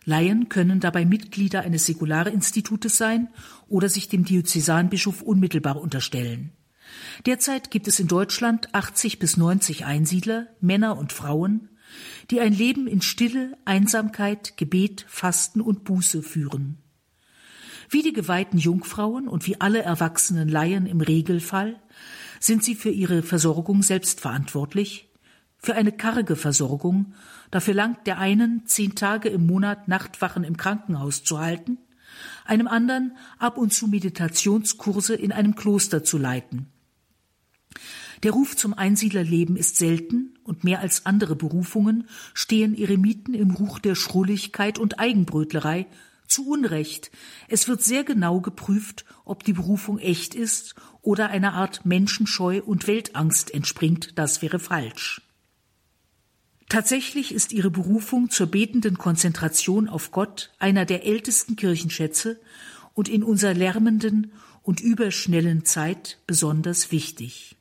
Laien 0.04 0.50
können 0.50 0.78
dabei 0.78 1.06
Mitglieder 1.06 1.62
eines 1.62 1.87
Säkularinstitutes 1.87 2.98
sein 2.98 3.28
oder 3.68 3.88
sich 3.88 4.10
dem 4.10 4.26
Diözesanbischof 4.26 5.22
unmittelbar 5.22 5.80
unterstellen. 5.80 6.52
Derzeit 7.25 7.70
gibt 7.70 7.88
es 7.88 7.98
in 7.98 8.08
Deutschland 8.08 8.75
80 8.75 9.18
bis 9.18 9.38
90 9.38 9.87
Einsiedler, 9.87 10.48
Männer 10.60 10.98
und 10.98 11.14
Frauen, 11.14 11.70
die 12.30 12.40
ein 12.40 12.52
Leben 12.52 12.87
in 12.87 13.00
Stille, 13.00 13.56
Einsamkeit, 13.64 14.58
Gebet, 14.58 15.06
Fasten 15.08 15.62
und 15.62 15.84
Buße 15.84 16.22
führen. 16.22 16.76
Wie 17.88 18.02
die 18.02 18.12
geweihten 18.12 18.58
Jungfrauen 18.58 19.28
und 19.28 19.46
wie 19.46 19.62
alle 19.62 19.80
erwachsenen 19.80 20.50
Laien 20.50 20.84
im 20.84 21.00
Regelfall 21.00 21.80
sind 22.40 22.64
sie 22.64 22.75
für 22.75 22.90
ihre 22.90 23.23
Versorgung 23.23 23.83
selbst 23.83 24.21
verantwortlich? 24.21 25.09
Für 25.59 25.75
eine 25.75 25.92
karge 25.92 26.37
Versorgung, 26.37 27.14
dafür 27.50 27.75
langt 27.75 28.07
der 28.07 28.18
einen 28.18 28.66
zehn 28.66 28.95
Tage 28.95 29.28
im 29.28 29.47
Monat 29.47 29.88
Nachtwachen 29.88 30.45
im 30.45 30.57
Krankenhaus 30.57 31.25
zu 31.25 31.40
halten, 31.40 31.78
einem 32.45 32.68
anderen 32.68 33.16
ab 33.38 33.59
und 33.59 33.73
zu 33.73 33.88
Meditationskurse 33.88 35.14
in 35.14 35.33
einem 35.33 35.57
Kloster 35.57 36.04
zu 36.04 36.16
leiten. 36.16 36.68
Der 38.23 38.33
Ruf 38.33 38.57
zum 38.57 38.75
Einsiedlerleben 38.75 39.57
ist 39.57 39.76
selten 39.76 40.35
und 40.42 40.64
mehr 40.64 40.80
als 40.80 41.07
andere 41.07 41.37
Berufungen 41.37 42.09
stehen 42.35 42.76
Eremiten 42.76 43.35
im 43.35 43.52
Ruch 43.52 43.78
der 43.78 43.95
Schrulligkeit 43.95 44.78
und 44.78 44.99
Eigenbrötlerei 44.99 45.87
zu 46.28 46.49
Unrecht. 46.49 47.11
Es 47.49 47.68
wird 47.68 47.82
sehr 47.82 48.04
genau 48.04 48.40
geprüft, 48.40 49.04
ob 49.25 49.44
die 49.44 49.52
Berufung 49.52 49.99
echt 49.99 50.35
ist 50.35 50.75
oder 51.02 51.30
einer 51.30 51.54
Art 51.54 51.85
Menschenscheu 51.85 52.62
und 52.64 52.87
Weltangst 52.87 53.52
entspringt. 53.52 54.18
Das 54.18 54.42
wäre 54.42 54.58
falsch. 54.58 55.23
Tatsächlich 56.68 57.32
ist 57.32 57.52
ihre 57.52 57.70
Berufung 57.70 58.28
zur 58.28 58.47
betenden 58.47 58.99
Konzentration 58.99 59.88
auf 59.88 60.11
Gott 60.11 60.52
einer 60.58 60.85
der 60.85 61.06
ältesten 61.06 61.56
Kirchenschätze 61.56 62.38
und 62.92 63.08
in 63.08 63.23
unserer 63.23 63.54
lärmenden 63.54 64.32
und 64.62 64.80
überschnellen 64.80 65.64
Zeit 65.64 66.18
besonders 66.26 66.92
wichtig. 66.92 67.57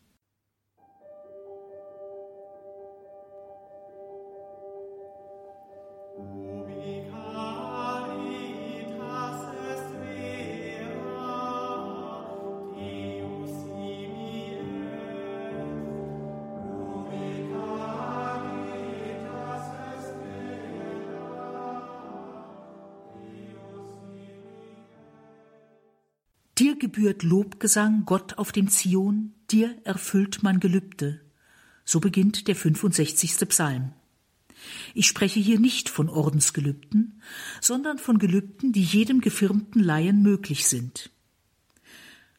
Gebührt 26.79 27.23
Lobgesang, 27.23 28.03
Gott 28.05 28.37
auf 28.37 28.51
dem 28.51 28.69
Zion, 28.69 29.33
dir 29.51 29.75
erfüllt 29.83 30.43
man 30.43 30.59
Gelübde. 30.59 31.21
So 31.85 31.99
beginnt 31.99 32.47
der 32.47 32.55
65. 32.55 33.47
Psalm. 33.49 33.93
Ich 34.93 35.07
spreche 35.07 35.39
hier 35.39 35.59
nicht 35.59 35.89
von 35.89 36.09
Ordensgelübden, 36.09 37.21
sondern 37.61 37.97
von 37.97 38.17
Gelübden, 38.17 38.73
die 38.73 38.83
jedem 38.83 39.21
gefirmten 39.21 39.83
Laien 39.83 40.21
möglich 40.21 40.67
sind. 40.67 41.11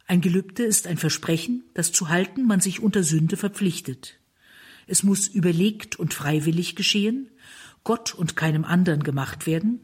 Ein 0.06 0.20
Gelübde 0.20 0.64
ist 0.64 0.86
ein 0.86 0.96
Versprechen, 0.96 1.64
das 1.74 1.92
zu 1.92 2.08
halten 2.08 2.46
man 2.46 2.60
sich 2.60 2.80
unter 2.80 3.02
Sünde 3.02 3.36
verpflichtet. 3.36 4.18
Es 4.86 5.02
muss 5.02 5.28
überlegt 5.28 5.96
und 5.96 6.14
freiwillig 6.14 6.76
geschehen, 6.76 7.30
Gott 7.84 8.14
und 8.14 8.36
keinem 8.36 8.64
anderen 8.64 9.02
gemacht 9.02 9.46
werden. 9.46 9.80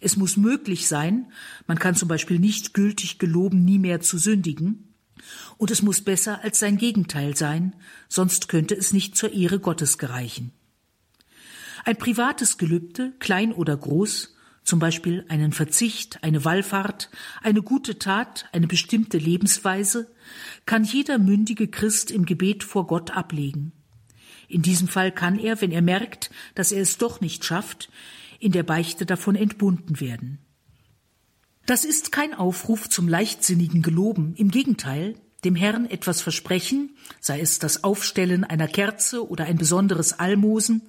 Es 0.00 0.16
muss 0.16 0.36
möglich 0.36 0.88
sein, 0.88 1.30
man 1.66 1.78
kann 1.78 1.94
zum 1.94 2.08
Beispiel 2.08 2.38
nicht 2.38 2.74
gültig 2.74 3.18
geloben, 3.18 3.64
nie 3.64 3.78
mehr 3.78 4.00
zu 4.00 4.18
sündigen. 4.18 4.94
Und 5.58 5.70
es 5.70 5.82
muss 5.82 6.00
besser 6.00 6.42
als 6.42 6.58
sein 6.58 6.78
Gegenteil 6.78 7.36
sein, 7.36 7.76
sonst 8.08 8.48
könnte 8.48 8.74
es 8.74 8.92
nicht 8.92 9.16
zur 9.16 9.32
Ehre 9.32 9.60
Gottes 9.60 9.98
gereichen. 9.98 10.52
Ein 11.84 11.96
privates 11.96 12.58
Gelübde, 12.58 13.12
klein 13.18 13.52
oder 13.52 13.76
groß, 13.76 14.34
zum 14.64 14.78
Beispiel 14.78 15.24
einen 15.28 15.52
Verzicht, 15.52 16.22
eine 16.22 16.44
Wallfahrt, 16.44 17.10
eine 17.42 17.62
gute 17.62 17.98
Tat, 17.98 18.46
eine 18.52 18.66
bestimmte 18.66 19.18
Lebensweise, 19.18 20.10
kann 20.66 20.84
jeder 20.84 21.18
mündige 21.18 21.68
Christ 21.68 22.10
im 22.10 22.24
Gebet 22.24 22.62
vor 22.64 22.86
Gott 22.86 23.10
ablegen. 23.10 23.72
In 24.48 24.62
diesem 24.62 24.88
Fall 24.88 25.12
kann 25.12 25.38
er, 25.38 25.60
wenn 25.60 25.72
er 25.72 25.82
merkt, 25.82 26.30
dass 26.54 26.72
er 26.72 26.82
es 26.82 26.98
doch 26.98 27.20
nicht 27.20 27.44
schafft, 27.44 27.90
in 28.40 28.50
der 28.50 28.64
Beichte 28.64 29.06
davon 29.06 29.36
entbunden 29.36 30.00
werden. 30.00 30.38
Das 31.66 31.84
ist 31.84 32.10
kein 32.10 32.34
Aufruf 32.34 32.88
zum 32.88 33.06
leichtsinnigen 33.06 33.82
Geloben, 33.82 34.34
im 34.34 34.50
Gegenteil, 34.50 35.14
dem 35.44 35.54
Herrn 35.54 35.86
etwas 35.86 36.20
versprechen, 36.20 36.96
sei 37.20 37.40
es 37.40 37.58
das 37.60 37.84
Aufstellen 37.84 38.42
einer 38.44 38.66
Kerze 38.66 39.28
oder 39.28 39.44
ein 39.44 39.56
besonderes 39.56 40.18
Almosen, 40.18 40.82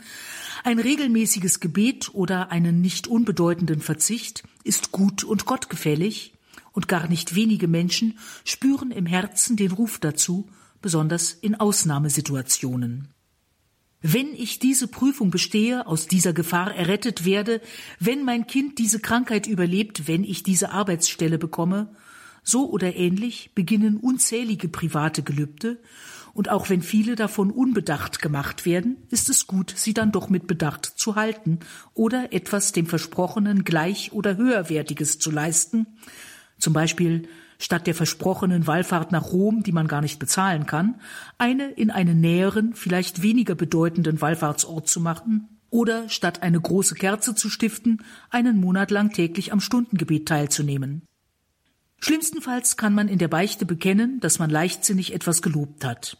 ein 0.63 0.79
regelmäßiges 0.79 1.59
Gebet 1.59 2.13
oder 2.13 2.51
einen 2.51 2.81
nicht 2.81 3.07
unbedeutenden 3.07 3.81
Verzicht 3.81 4.43
ist 4.63 4.91
gut 4.91 5.23
und 5.23 5.45
gottgefällig, 5.45 6.33
und 6.73 6.87
gar 6.87 7.07
nicht 7.07 7.35
wenige 7.35 7.67
Menschen 7.67 8.17
spüren 8.45 8.91
im 8.91 9.05
Herzen 9.05 9.57
den 9.57 9.71
Ruf 9.71 9.99
dazu, 9.99 10.49
besonders 10.81 11.33
in 11.33 11.55
Ausnahmesituationen. 11.55 13.09
Wenn 14.01 14.33
ich 14.33 14.57
diese 14.57 14.87
Prüfung 14.87 15.29
bestehe, 15.29 15.85
aus 15.85 16.07
dieser 16.07 16.33
Gefahr 16.33 16.73
errettet 16.73 17.23
werde, 17.23 17.61
wenn 17.99 18.23
mein 18.23 18.47
Kind 18.47 18.79
diese 18.79 18.99
Krankheit 18.99 19.45
überlebt, 19.45 20.07
wenn 20.07 20.23
ich 20.23 20.41
diese 20.41 20.71
Arbeitsstelle 20.71 21.37
bekomme, 21.37 21.95
so 22.43 22.69
oder 22.69 22.95
ähnlich 22.95 23.51
beginnen 23.53 23.97
unzählige 23.97 24.69
private 24.69 25.21
Gelübde, 25.21 25.79
und 26.33 26.49
auch 26.49 26.69
wenn 26.69 26.81
viele 26.81 27.15
davon 27.15 27.51
unbedacht 27.51 28.21
gemacht 28.21 28.65
werden, 28.65 28.95
ist 29.09 29.29
es 29.29 29.47
gut, 29.47 29.73
sie 29.75 29.93
dann 29.93 30.11
doch 30.11 30.29
mit 30.29 30.47
Bedacht 30.47 30.85
zu 30.85 31.15
halten 31.15 31.59
oder 31.93 32.31
etwas 32.31 32.71
dem 32.71 32.85
Versprochenen 32.85 33.65
gleich 33.65 34.13
oder 34.13 34.37
höherwertiges 34.37 35.19
zu 35.19 35.29
leisten, 35.29 35.87
zum 36.57 36.73
Beispiel 36.73 37.27
statt 37.61 37.87
der 37.87 37.95
versprochenen 37.95 38.67
Wallfahrt 38.67 39.11
nach 39.11 39.31
Rom, 39.31 39.63
die 39.63 39.71
man 39.71 39.87
gar 39.87 40.01
nicht 40.01 40.19
bezahlen 40.19 40.65
kann, 40.65 40.99
eine 41.37 41.69
in 41.71 41.91
einen 41.91 42.19
näheren, 42.19 42.73
vielleicht 42.73 43.21
weniger 43.21 43.55
bedeutenden 43.55 44.19
Wallfahrtsort 44.19 44.87
zu 44.87 44.99
machen, 44.99 45.47
oder 45.69 46.09
statt 46.09 46.43
eine 46.43 46.59
große 46.59 46.95
Kerze 46.95 47.33
zu 47.33 47.49
stiften, 47.49 48.03
einen 48.29 48.59
Monat 48.59 48.91
lang 48.91 49.13
täglich 49.13 49.53
am 49.53 49.61
Stundengebet 49.61 50.27
teilzunehmen. 50.27 51.03
Schlimmstenfalls 51.99 52.77
kann 52.77 52.93
man 52.93 53.07
in 53.07 53.19
der 53.19 53.27
Beichte 53.27 53.65
bekennen, 53.65 54.19
dass 54.19 54.39
man 54.39 54.49
leichtsinnig 54.49 55.13
etwas 55.13 55.41
gelobt 55.41 55.85
hat. 55.85 56.17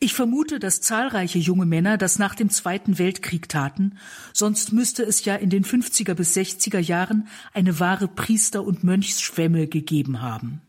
Ich 0.00 0.12
vermute, 0.12 0.58
dass 0.58 0.82
zahlreiche 0.82 1.38
junge 1.38 1.64
Männer 1.64 1.96
das 1.96 2.18
nach 2.18 2.34
dem 2.34 2.50
Zweiten 2.50 2.98
Weltkrieg 2.98 3.48
taten, 3.48 3.96
sonst 4.34 4.72
müsste 4.72 5.02
es 5.02 5.24
ja 5.24 5.34
in 5.34 5.48
den 5.48 5.64
50er 5.64 6.12
bis 6.12 6.36
60er 6.36 6.78
Jahren 6.78 7.26
eine 7.54 7.80
wahre 7.80 8.06
Priester- 8.06 8.64
und 8.64 8.84
Mönchsschwemme 8.84 9.66
gegeben 9.66 10.20
haben. 10.20 10.60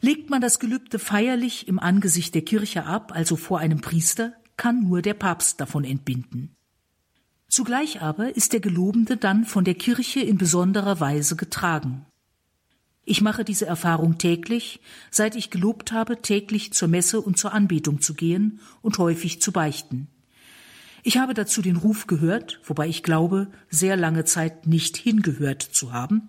Legt 0.00 0.30
man 0.30 0.40
das 0.40 0.60
Gelübde 0.60 1.00
feierlich 1.00 1.66
im 1.66 1.80
Angesicht 1.80 2.34
der 2.34 2.42
Kirche 2.42 2.84
ab, 2.84 3.12
also 3.14 3.34
vor 3.34 3.58
einem 3.58 3.80
Priester, 3.80 4.32
kann 4.56 4.84
nur 4.84 5.02
der 5.02 5.14
Papst 5.14 5.60
davon 5.60 5.84
entbinden. 5.84 6.54
Zugleich 7.48 8.00
aber 8.00 8.36
ist 8.36 8.52
der 8.52 8.60
Gelobende 8.60 9.16
dann 9.16 9.44
von 9.44 9.64
der 9.64 9.74
Kirche 9.74 10.20
in 10.20 10.38
besonderer 10.38 11.00
Weise 11.00 11.34
getragen. 11.34 12.06
Ich 13.04 13.22
mache 13.22 13.42
diese 13.42 13.66
Erfahrung 13.66 14.18
täglich, 14.18 14.80
seit 15.10 15.34
ich 15.34 15.50
gelobt 15.50 15.92
habe, 15.92 16.20
täglich 16.20 16.74
zur 16.74 16.88
Messe 16.88 17.20
und 17.20 17.38
zur 17.38 17.52
Anbetung 17.52 18.00
zu 18.00 18.14
gehen 18.14 18.60
und 18.82 18.98
häufig 18.98 19.40
zu 19.40 19.50
beichten. 19.50 20.08
Ich 21.02 21.16
habe 21.16 21.32
dazu 21.32 21.62
den 21.62 21.76
Ruf 21.76 22.06
gehört, 22.06 22.60
wobei 22.64 22.86
ich 22.86 23.02
glaube, 23.02 23.50
sehr 23.70 23.96
lange 23.96 24.26
Zeit 24.26 24.66
nicht 24.66 24.96
hingehört 24.96 25.62
zu 25.62 25.92
haben. 25.92 26.28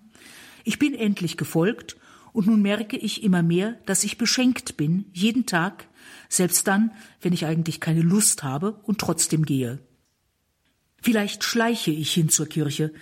Ich 0.64 0.78
bin 0.78 0.94
endlich 0.94 1.36
gefolgt 1.36 1.99
und 2.32 2.46
nun 2.46 2.62
merke 2.62 2.96
ich 2.96 3.22
immer 3.22 3.42
mehr, 3.42 3.78
dass 3.86 4.04
ich 4.04 4.18
beschenkt 4.18 4.76
bin, 4.76 5.06
jeden 5.12 5.46
Tag, 5.46 5.88
selbst 6.28 6.66
dann, 6.66 6.92
wenn 7.20 7.32
ich 7.32 7.46
eigentlich 7.46 7.80
keine 7.80 8.02
Lust 8.02 8.42
habe 8.42 8.80
und 8.84 8.98
trotzdem 8.98 9.44
gehe. 9.44 9.78
Vielleicht 11.02 11.44
schleiche 11.44 11.90
ich 11.90 12.12
hin 12.12 12.28
zur 12.28 12.46
Kirche, 12.46 12.92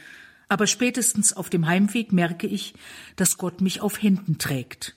aber 0.49 0.67
spätestens 0.67 1.33
auf 1.33 1.51
dem 1.51 1.67
Heimweg 1.67 2.13
merke 2.13 2.47
ich, 2.47 2.75
dass 3.17 3.39
Gott 3.39 3.61
mich 3.61 3.81
auf 3.81 4.03
Händen 4.03 4.39
trägt. 4.39 4.97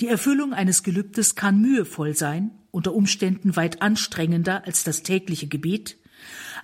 Die 0.00 0.08
Erfüllung 0.08 0.52
eines 0.52 0.82
Gelübdes 0.82 1.36
kann 1.36 1.60
mühevoll 1.60 2.16
sein, 2.16 2.50
unter 2.70 2.94
Umständen 2.94 3.54
weit 3.54 3.82
anstrengender 3.82 4.64
als 4.66 4.84
das 4.84 5.02
tägliche 5.02 5.46
Gebet, 5.46 5.96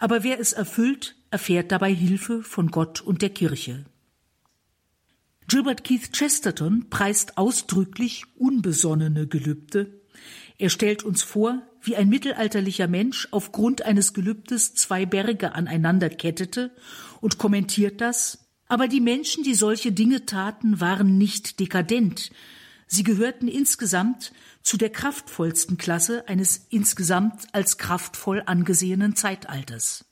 aber 0.00 0.24
wer 0.24 0.40
es 0.40 0.52
erfüllt, 0.52 1.16
erfährt 1.30 1.70
dabei 1.70 1.92
Hilfe 1.92 2.42
von 2.42 2.70
Gott 2.70 3.00
und 3.00 3.22
der 3.22 3.30
Kirche. 3.30 3.84
Gilbert 5.50 5.82
Keith 5.82 6.12
Chesterton 6.12 6.90
preist 6.90 7.38
ausdrücklich 7.38 8.24
unbesonnene 8.36 9.26
Gelübde. 9.26 9.98
Er 10.58 10.68
stellt 10.68 11.04
uns 11.04 11.22
vor, 11.22 11.62
wie 11.80 11.96
ein 11.96 12.10
mittelalterlicher 12.10 12.86
Mensch 12.86 13.28
aufgrund 13.30 13.80
eines 13.80 14.12
Gelübdes 14.12 14.74
zwei 14.74 15.06
Berge 15.06 15.54
aneinander 15.54 16.10
kettete 16.10 16.76
und 17.22 17.38
kommentiert 17.38 18.02
das, 18.02 18.46
aber 18.66 18.88
die 18.88 19.00
Menschen, 19.00 19.42
die 19.42 19.54
solche 19.54 19.90
Dinge 19.90 20.26
taten, 20.26 20.82
waren 20.82 21.16
nicht 21.16 21.60
dekadent, 21.60 22.30
sie 22.86 23.02
gehörten 23.02 23.48
insgesamt 23.48 24.34
zu 24.62 24.76
der 24.76 24.90
kraftvollsten 24.90 25.78
Klasse 25.78 26.28
eines 26.28 26.66
insgesamt 26.68 27.46
als 27.52 27.78
kraftvoll 27.78 28.42
angesehenen 28.44 29.16
Zeitalters. 29.16 30.07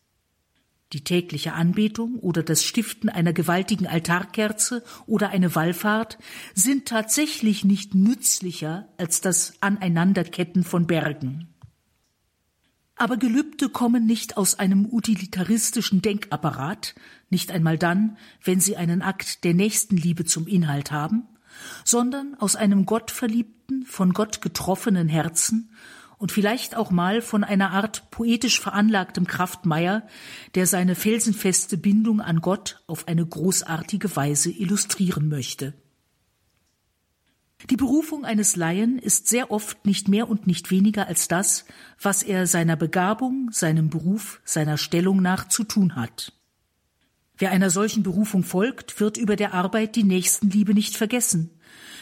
Die 0.96 1.04
tägliche 1.04 1.52
Anbetung 1.52 2.14
oder 2.20 2.42
das 2.42 2.64
Stiften 2.64 3.10
einer 3.10 3.34
gewaltigen 3.34 3.86
Altarkerze 3.86 4.82
oder 5.04 5.28
eine 5.28 5.54
Wallfahrt 5.54 6.16
sind 6.54 6.88
tatsächlich 6.88 7.66
nicht 7.66 7.94
nützlicher 7.94 8.88
als 8.96 9.20
das 9.20 9.52
Aneinanderketten 9.60 10.64
von 10.64 10.86
Bergen. 10.86 11.48
Aber 12.94 13.18
Gelübde 13.18 13.68
kommen 13.68 14.06
nicht 14.06 14.38
aus 14.38 14.58
einem 14.58 14.86
utilitaristischen 14.90 16.00
Denkapparat, 16.00 16.94
nicht 17.28 17.50
einmal 17.50 17.76
dann, 17.76 18.16
wenn 18.42 18.60
sie 18.60 18.78
einen 18.78 19.02
Akt 19.02 19.44
der 19.44 19.52
Nächstenliebe 19.52 20.24
zum 20.24 20.46
Inhalt 20.46 20.92
haben, 20.92 21.24
sondern 21.84 22.36
aus 22.36 22.56
einem 22.56 22.86
gottverliebten, 22.86 23.84
von 23.84 24.14
Gott 24.14 24.40
getroffenen 24.40 25.08
Herzen 25.08 25.72
und 26.18 26.32
vielleicht 26.32 26.76
auch 26.76 26.90
mal 26.90 27.20
von 27.20 27.44
einer 27.44 27.70
Art 27.70 28.10
poetisch 28.10 28.60
veranlagtem 28.60 29.26
Kraftmeier, 29.26 30.06
der 30.54 30.66
seine 30.66 30.94
felsenfeste 30.94 31.76
Bindung 31.76 32.20
an 32.20 32.40
Gott 32.40 32.82
auf 32.86 33.08
eine 33.08 33.24
großartige 33.24 34.14
Weise 34.16 34.50
illustrieren 34.50 35.28
möchte. 35.28 35.74
Die 37.70 37.76
Berufung 37.76 38.24
eines 38.24 38.54
Laien 38.54 38.98
ist 38.98 39.28
sehr 39.28 39.50
oft 39.50 39.86
nicht 39.86 40.08
mehr 40.08 40.28
und 40.28 40.46
nicht 40.46 40.70
weniger 40.70 41.06
als 41.06 41.26
das, 41.26 41.64
was 42.00 42.22
er 42.22 42.46
seiner 42.46 42.76
Begabung, 42.76 43.50
seinem 43.50 43.88
Beruf, 43.88 44.40
seiner 44.44 44.76
Stellung 44.76 45.20
nach 45.22 45.48
zu 45.48 45.64
tun 45.64 45.96
hat. 45.96 46.32
Wer 47.38 47.50
einer 47.50 47.70
solchen 47.70 48.02
Berufung 48.02 48.44
folgt, 48.44 49.00
wird 49.00 49.16
über 49.16 49.36
der 49.36 49.52
Arbeit 49.52 49.96
die 49.96 50.04
Nächstenliebe 50.04 50.74
nicht 50.74 50.96
vergessen, 50.96 51.50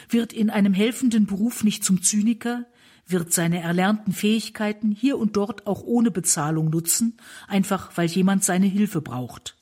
wird 0.09 0.33
in 0.33 0.49
einem 0.49 0.73
helfenden 0.73 1.25
Beruf 1.25 1.63
nicht 1.63 1.83
zum 1.83 2.01
Zyniker, 2.01 2.65
wird 3.07 3.33
seine 3.33 3.61
erlernten 3.61 4.13
Fähigkeiten 4.13 4.91
hier 4.91 5.17
und 5.17 5.35
dort 5.35 5.67
auch 5.67 5.83
ohne 5.83 6.11
Bezahlung 6.11 6.69
nutzen, 6.69 7.17
einfach 7.47 7.91
weil 7.95 8.07
jemand 8.07 8.43
seine 8.43 8.65
Hilfe 8.65 9.01
braucht. 9.01 9.55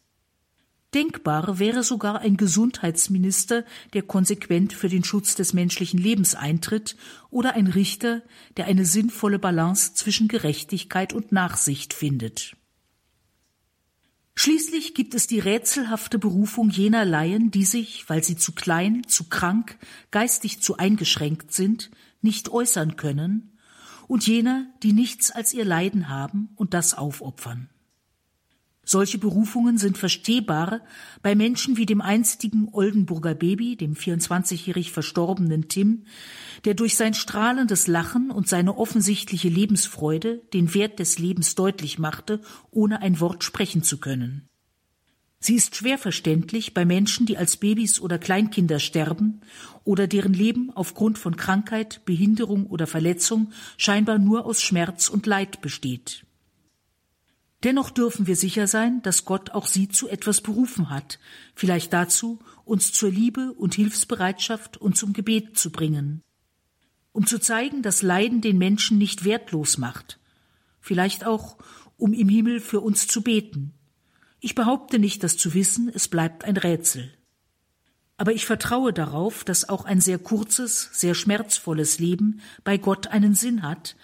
Denkbar 0.93 1.57
wäre 1.57 1.83
sogar 1.83 2.19
ein 2.19 2.37
Gesundheitsminister, 2.37 3.65
der 3.93 4.03
konsequent 4.03 4.73
für 4.73 4.89
den 4.89 5.03
Schutz 5.03 5.33
des 5.33 5.53
menschlichen 5.53 5.99
Lebens 5.99 6.35
eintritt, 6.35 6.95
oder 7.31 7.55
ein 7.55 7.67
Richter, 7.67 8.21
der 8.57 8.65
eine 8.65 8.85
sinnvolle 8.85 9.39
Balance 9.39 9.95
zwischen 9.95 10.27
Gerechtigkeit 10.27 11.11
und 11.11 11.31
Nachsicht 11.31 11.93
findet. 11.93 12.55
Schließlich 14.35 14.93
gibt 14.93 15.13
es 15.13 15.27
die 15.27 15.39
rätselhafte 15.39 16.17
Berufung 16.17 16.69
jener 16.69 17.05
Laien, 17.05 17.51
die 17.51 17.65
sich, 17.65 18.07
weil 18.09 18.23
sie 18.23 18.35
zu 18.35 18.51
klein, 18.51 19.03
zu 19.07 19.25
krank, 19.25 19.77
geistig 20.11 20.61
zu 20.61 20.77
eingeschränkt 20.77 21.53
sind, 21.53 21.91
nicht 22.23 22.49
äußern 22.49 22.95
können, 22.95 23.49
und 24.07 24.27
jener, 24.27 24.67
die 24.83 24.93
nichts 24.93 25.31
als 25.31 25.53
ihr 25.53 25.65
Leiden 25.65 26.09
haben 26.09 26.49
und 26.55 26.73
das 26.73 26.93
aufopfern. 26.93 27.69
Solche 28.85 29.17
Berufungen 29.17 29.77
sind 29.77 29.97
verstehbar 29.97 30.81
bei 31.21 31.35
Menschen 31.35 31.77
wie 31.77 31.85
dem 31.85 32.01
einstigen 32.01 32.67
Oldenburger 32.73 33.33
Baby, 33.33 33.77
dem 33.77 33.93
24-jährig 33.93 34.91
verstorbenen 34.91 35.69
Tim, 35.69 36.03
der 36.65 36.73
durch 36.73 36.97
sein 36.97 37.13
strahlendes 37.13 37.87
Lachen 37.87 38.29
und 38.29 38.49
seine 38.49 38.77
offensichtliche 38.77 39.47
Lebensfreude 39.47 40.41
den 40.53 40.73
Wert 40.73 40.99
des 40.99 41.17
Lebens 41.17 41.55
deutlich 41.55 41.97
machte, 41.97 42.41
ohne 42.71 43.01
ein 43.01 43.21
Wort 43.21 43.45
sprechen 43.45 43.83
zu 43.83 43.99
können. 43.99 44.49
Sie 45.45 45.55
ist 45.55 45.75
schwer 45.75 45.97
verständlich 45.97 46.73
bei 46.73 46.85
Menschen, 46.85 47.25
die 47.25 47.35
als 47.35 47.57
Babys 47.57 47.99
oder 47.99 48.17
Kleinkinder 48.17 48.79
sterben 48.79 49.41
oder 49.83 50.07
deren 50.07 50.33
Leben 50.33 50.71
aufgrund 50.73 51.19
von 51.19 51.35
Krankheit, 51.35 51.99
Behinderung 52.05 52.65
oder 52.65 52.87
Verletzung 52.87 53.51
scheinbar 53.75 54.19
nur 54.19 54.45
aus 54.45 54.61
Schmerz 54.61 55.09
und 55.09 55.25
Leid 55.25 55.59
besteht. 55.59 56.25
Dennoch 57.65 57.89
dürfen 57.89 58.25
wir 58.25 58.37
sicher 58.37 58.67
sein, 58.67 59.01
dass 59.01 59.25
Gott 59.25 59.49
auch 59.49 59.67
sie 59.67 59.89
zu 59.89 60.07
etwas 60.07 60.39
berufen 60.39 60.89
hat, 60.89 61.19
vielleicht 61.55 61.91
dazu, 61.91 62.39
uns 62.63 62.93
zur 62.93 63.11
Liebe 63.11 63.51
und 63.51 63.75
Hilfsbereitschaft 63.75 64.77
und 64.77 64.95
zum 64.95 65.11
Gebet 65.11 65.57
zu 65.57 65.73
bringen, 65.73 66.21
um 67.11 67.27
zu 67.27 67.37
zeigen, 67.37 67.81
dass 67.81 68.01
Leiden 68.01 68.39
den 68.39 68.57
Menschen 68.57 68.97
nicht 68.97 69.25
wertlos 69.25 69.77
macht, 69.77 70.21
vielleicht 70.79 71.25
auch, 71.25 71.57
um 71.97 72.13
im 72.13 72.29
Himmel 72.29 72.61
für 72.61 72.79
uns 72.79 73.07
zu 73.07 73.21
beten. 73.21 73.73
Ich 74.45 74.55
behaupte 74.55 74.99
nicht, 74.99 75.23
das 75.23 75.37
zu 75.37 75.53
wissen, 75.53 75.87
es 75.87 76.09
bleibt 76.09 76.43
ein 76.43 76.57
Rätsel. 76.57 77.13
Aber 78.17 78.33
ich 78.33 78.45
vertraue 78.45 78.91
darauf, 78.91 79.45
dass 79.45 79.69
auch 79.69 79.85
ein 79.85 80.01
sehr 80.01 80.19
kurzes, 80.19 80.89
sehr 80.91 81.15
schmerzvolles 81.15 81.97
Leben 81.97 82.41
bei 82.65 82.77
Gott 82.77 83.07
einen 83.07 83.35
Sinn 83.35 83.61
hat, 83.63 83.95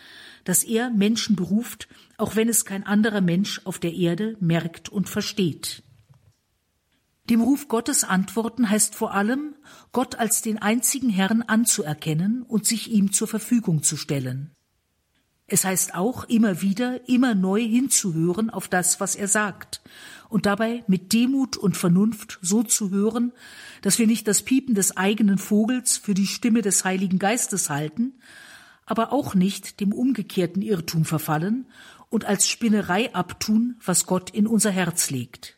dass 0.45 0.63
er 0.63 0.91
Menschen 0.91 1.35
beruft, 1.35 1.89
auch 2.17 2.37
wenn 2.37 2.47
es 2.47 2.63
kein 2.63 2.85
anderer 2.85 3.19
Mensch 3.19 3.59
auf 3.65 3.79
der 3.79 3.93
Erde 3.93 4.37
merkt 4.39 4.87
und 4.87 5.09
versteht. 5.09 5.83
Dem 7.29 7.41
Ruf 7.41 7.67
Gottes 7.67 8.05
antworten 8.05 8.69
heißt 8.69 8.95
vor 8.95 9.13
allem, 9.13 9.55
Gott 9.91 10.15
als 10.15 10.41
den 10.41 10.57
einzigen 10.57 11.09
Herrn 11.09 11.41
anzuerkennen 11.41 12.43
und 12.43 12.65
sich 12.65 12.89
ihm 12.89 13.11
zur 13.11 13.27
Verfügung 13.27 13.83
zu 13.83 13.97
stellen. 13.97 14.55
Es 15.51 15.65
heißt 15.65 15.95
auch 15.95 16.25
immer 16.25 16.61
wieder, 16.61 17.09
immer 17.09 17.33
neu 17.33 17.61
hinzuhören 17.61 18.49
auf 18.49 18.67
das, 18.67 18.99
was 18.99 19.15
er 19.15 19.27
sagt, 19.27 19.81
und 20.29 20.45
dabei 20.45 20.83
mit 20.87 21.11
Demut 21.11 21.57
und 21.57 21.75
Vernunft 21.75 22.39
so 22.41 22.63
zu 22.63 22.91
hören, 22.91 23.33
dass 23.81 23.99
wir 23.99 24.07
nicht 24.07 24.27
das 24.27 24.43
Piepen 24.43 24.75
des 24.75 24.95
eigenen 24.95 25.37
Vogels 25.37 25.97
für 25.97 26.13
die 26.13 26.27
Stimme 26.27 26.61
des 26.61 26.85
Heiligen 26.85 27.19
Geistes 27.19 27.69
halten, 27.69 28.13
aber 28.85 29.11
auch 29.11 29.35
nicht 29.35 29.79
dem 29.79 29.91
umgekehrten 29.91 30.61
Irrtum 30.61 31.03
verfallen 31.03 31.65
und 32.09 32.25
als 32.25 32.47
Spinnerei 32.47 33.13
abtun, 33.13 33.75
was 33.83 34.05
Gott 34.05 34.29
in 34.29 34.47
unser 34.47 34.71
Herz 34.71 35.09
legt. 35.09 35.57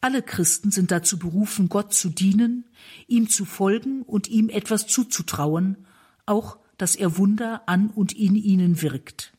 Alle 0.00 0.22
Christen 0.22 0.70
sind 0.70 0.90
dazu 0.90 1.18
berufen, 1.18 1.68
Gott 1.68 1.92
zu 1.92 2.08
dienen, 2.08 2.64
ihm 3.08 3.28
zu 3.28 3.44
folgen 3.44 4.02
und 4.02 4.28
ihm 4.28 4.48
etwas 4.48 4.86
zuzutrauen, 4.86 5.86
auch 6.24 6.58
dass 6.76 6.94
er 6.94 7.18
Wunder 7.18 7.62
an 7.66 7.90
und 7.90 8.12
in 8.12 8.36
ihnen 8.36 8.80
wirkt. 8.80 9.32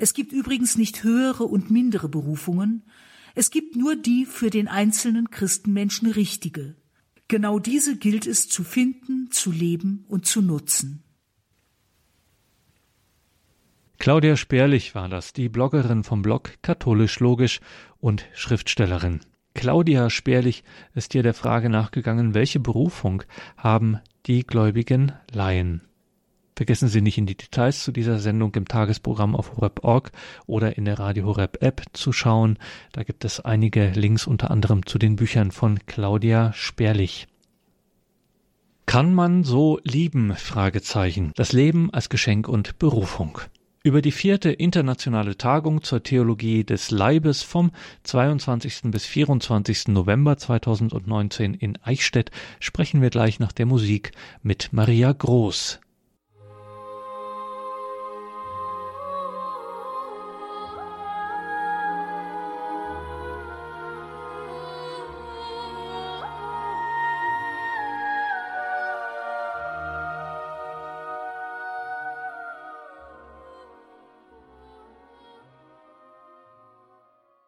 Es 0.00 0.14
gibt 0.14 0.32
übrigens 0.32 0.78
nicht 0.78 1.04
höhere 1.04 1.44
und 1.44 1.70
mindere 1.70 2.08
Berufungen, 2.08 2.84
es 3.34 3.50
gibt 3.50 3.76
nur 3.76 3.96
die 3.96 4.24
für 4.24 4.48
den 4.48 4.66
einzelnen 4.66 5.30
Christenmenschen 5.30 6.10
richtige. 6.10 6.74
Genau 7.28 7.58
diese 7.58 7.98
gilt 7.98 8.26
es 8.26 8.48
zu 8.48 8.64
finden, 8.64 9.30
zu 9.30 9.52
leben 9.52 10.06
und 10.08 10.24
zu 10.24 10.40
nutzen. 10.40 11.04
Claudia 13.98 14.38
Sperlich 14.38 14.94
war 14.94 15.10
das, 15.10 15.34
die 15.34 15.50
Bloggerin 15.50 16.02
vom 16.02 16.22
Blog 16.22 16.54
Katholisch 16.62 17.20
Logisch 17.20 17.60
und 17.98 18.24
Schriftstellerin. 18.32 19.20
Claudia 19.52 20.08
Sperlich 20.08 20.64
ist 20.94 21.12
hier 21.12 21.22
der 21.22 21.34
Frage 21.34 21.68
nachgegangen, 21.68 22.32
welche 22.32 22.58
Berufung 22.58 23.22
haben 23.58 23.98
die 24.24 24.46
gläubigen 24.46 25.12
Laien? 25.30 25.89
Vergessen 26.60 26.88
Sie 26.88 27.00
nicht 27.00 27.16
in 27.16 27.24
die 27.24 27.38
Details 27.38 27.82
zu 27.82 27.90
dieser 27.90 28.18
Sendung 28.18 28.54
im 28.54 28.68
Tagesprogramm 28.68 29.34
auf 29.34 29.56
horeb.org 29.56 30.12
oder 30.44 30.76
in 30.76 30.84
der 30.84 30.98
Radio 30.98 31.24
Horeb 31.24 31.62
App 31.62 31.84
zu 31.94 32.12
schauen. 32.12 32.58
Da 32.92 33.02
gibt 33.02 33.24
es 33.24 33.40
einige 33.40 33.88
Links 33.92 34.26
unter 34.26 34.50
anderem 34.50 34.84
zu 34.84 34.98
den 34.98 35.16
Büchern 35.16 35.52
von 35.52 35.78
Claudia 35.86 36.52
Sperlich. 36.52 37.28
Kann 38.84 39.14
man 39.14 39.42
so 39.42 39.80
lieben? 39.84 40.36
Fragezeichen. 40.36 41.32
Das 41.34 41.54
Leben 41.54 41.88
als 41.94 42.10
Geschenk 42.10 42.46
und 42.46 42.78
Berufung. 42.78 43.38
Über 43.82 44.02
die 44.02 44.12
vierte 44.12 44.50
internationale 44.50 45.38
Tagung 45.38 45.82
zur 45.82 46.02
Theologie 46.02 46.64
des 46.64 46.90
Leibes 46.90 47.42
vom 47.42 47.70
22. 48.02 48.90
bis 48.90 49.06
24. 49.06 49.88
November 49.88 50.36
2019 50.36 51.54
in 51.54 51.78
Eichstätt 51.82 52.30
sprechen 52.58 53.00
wir 53.00 53.08
gleich 53.08 53.40
nach 53.40 53.52
der 53.52 53.64
Musik 53.64 54.12
mit 54.42 54.74
Maria 54.74 55.10
Groß. 55.10 55.80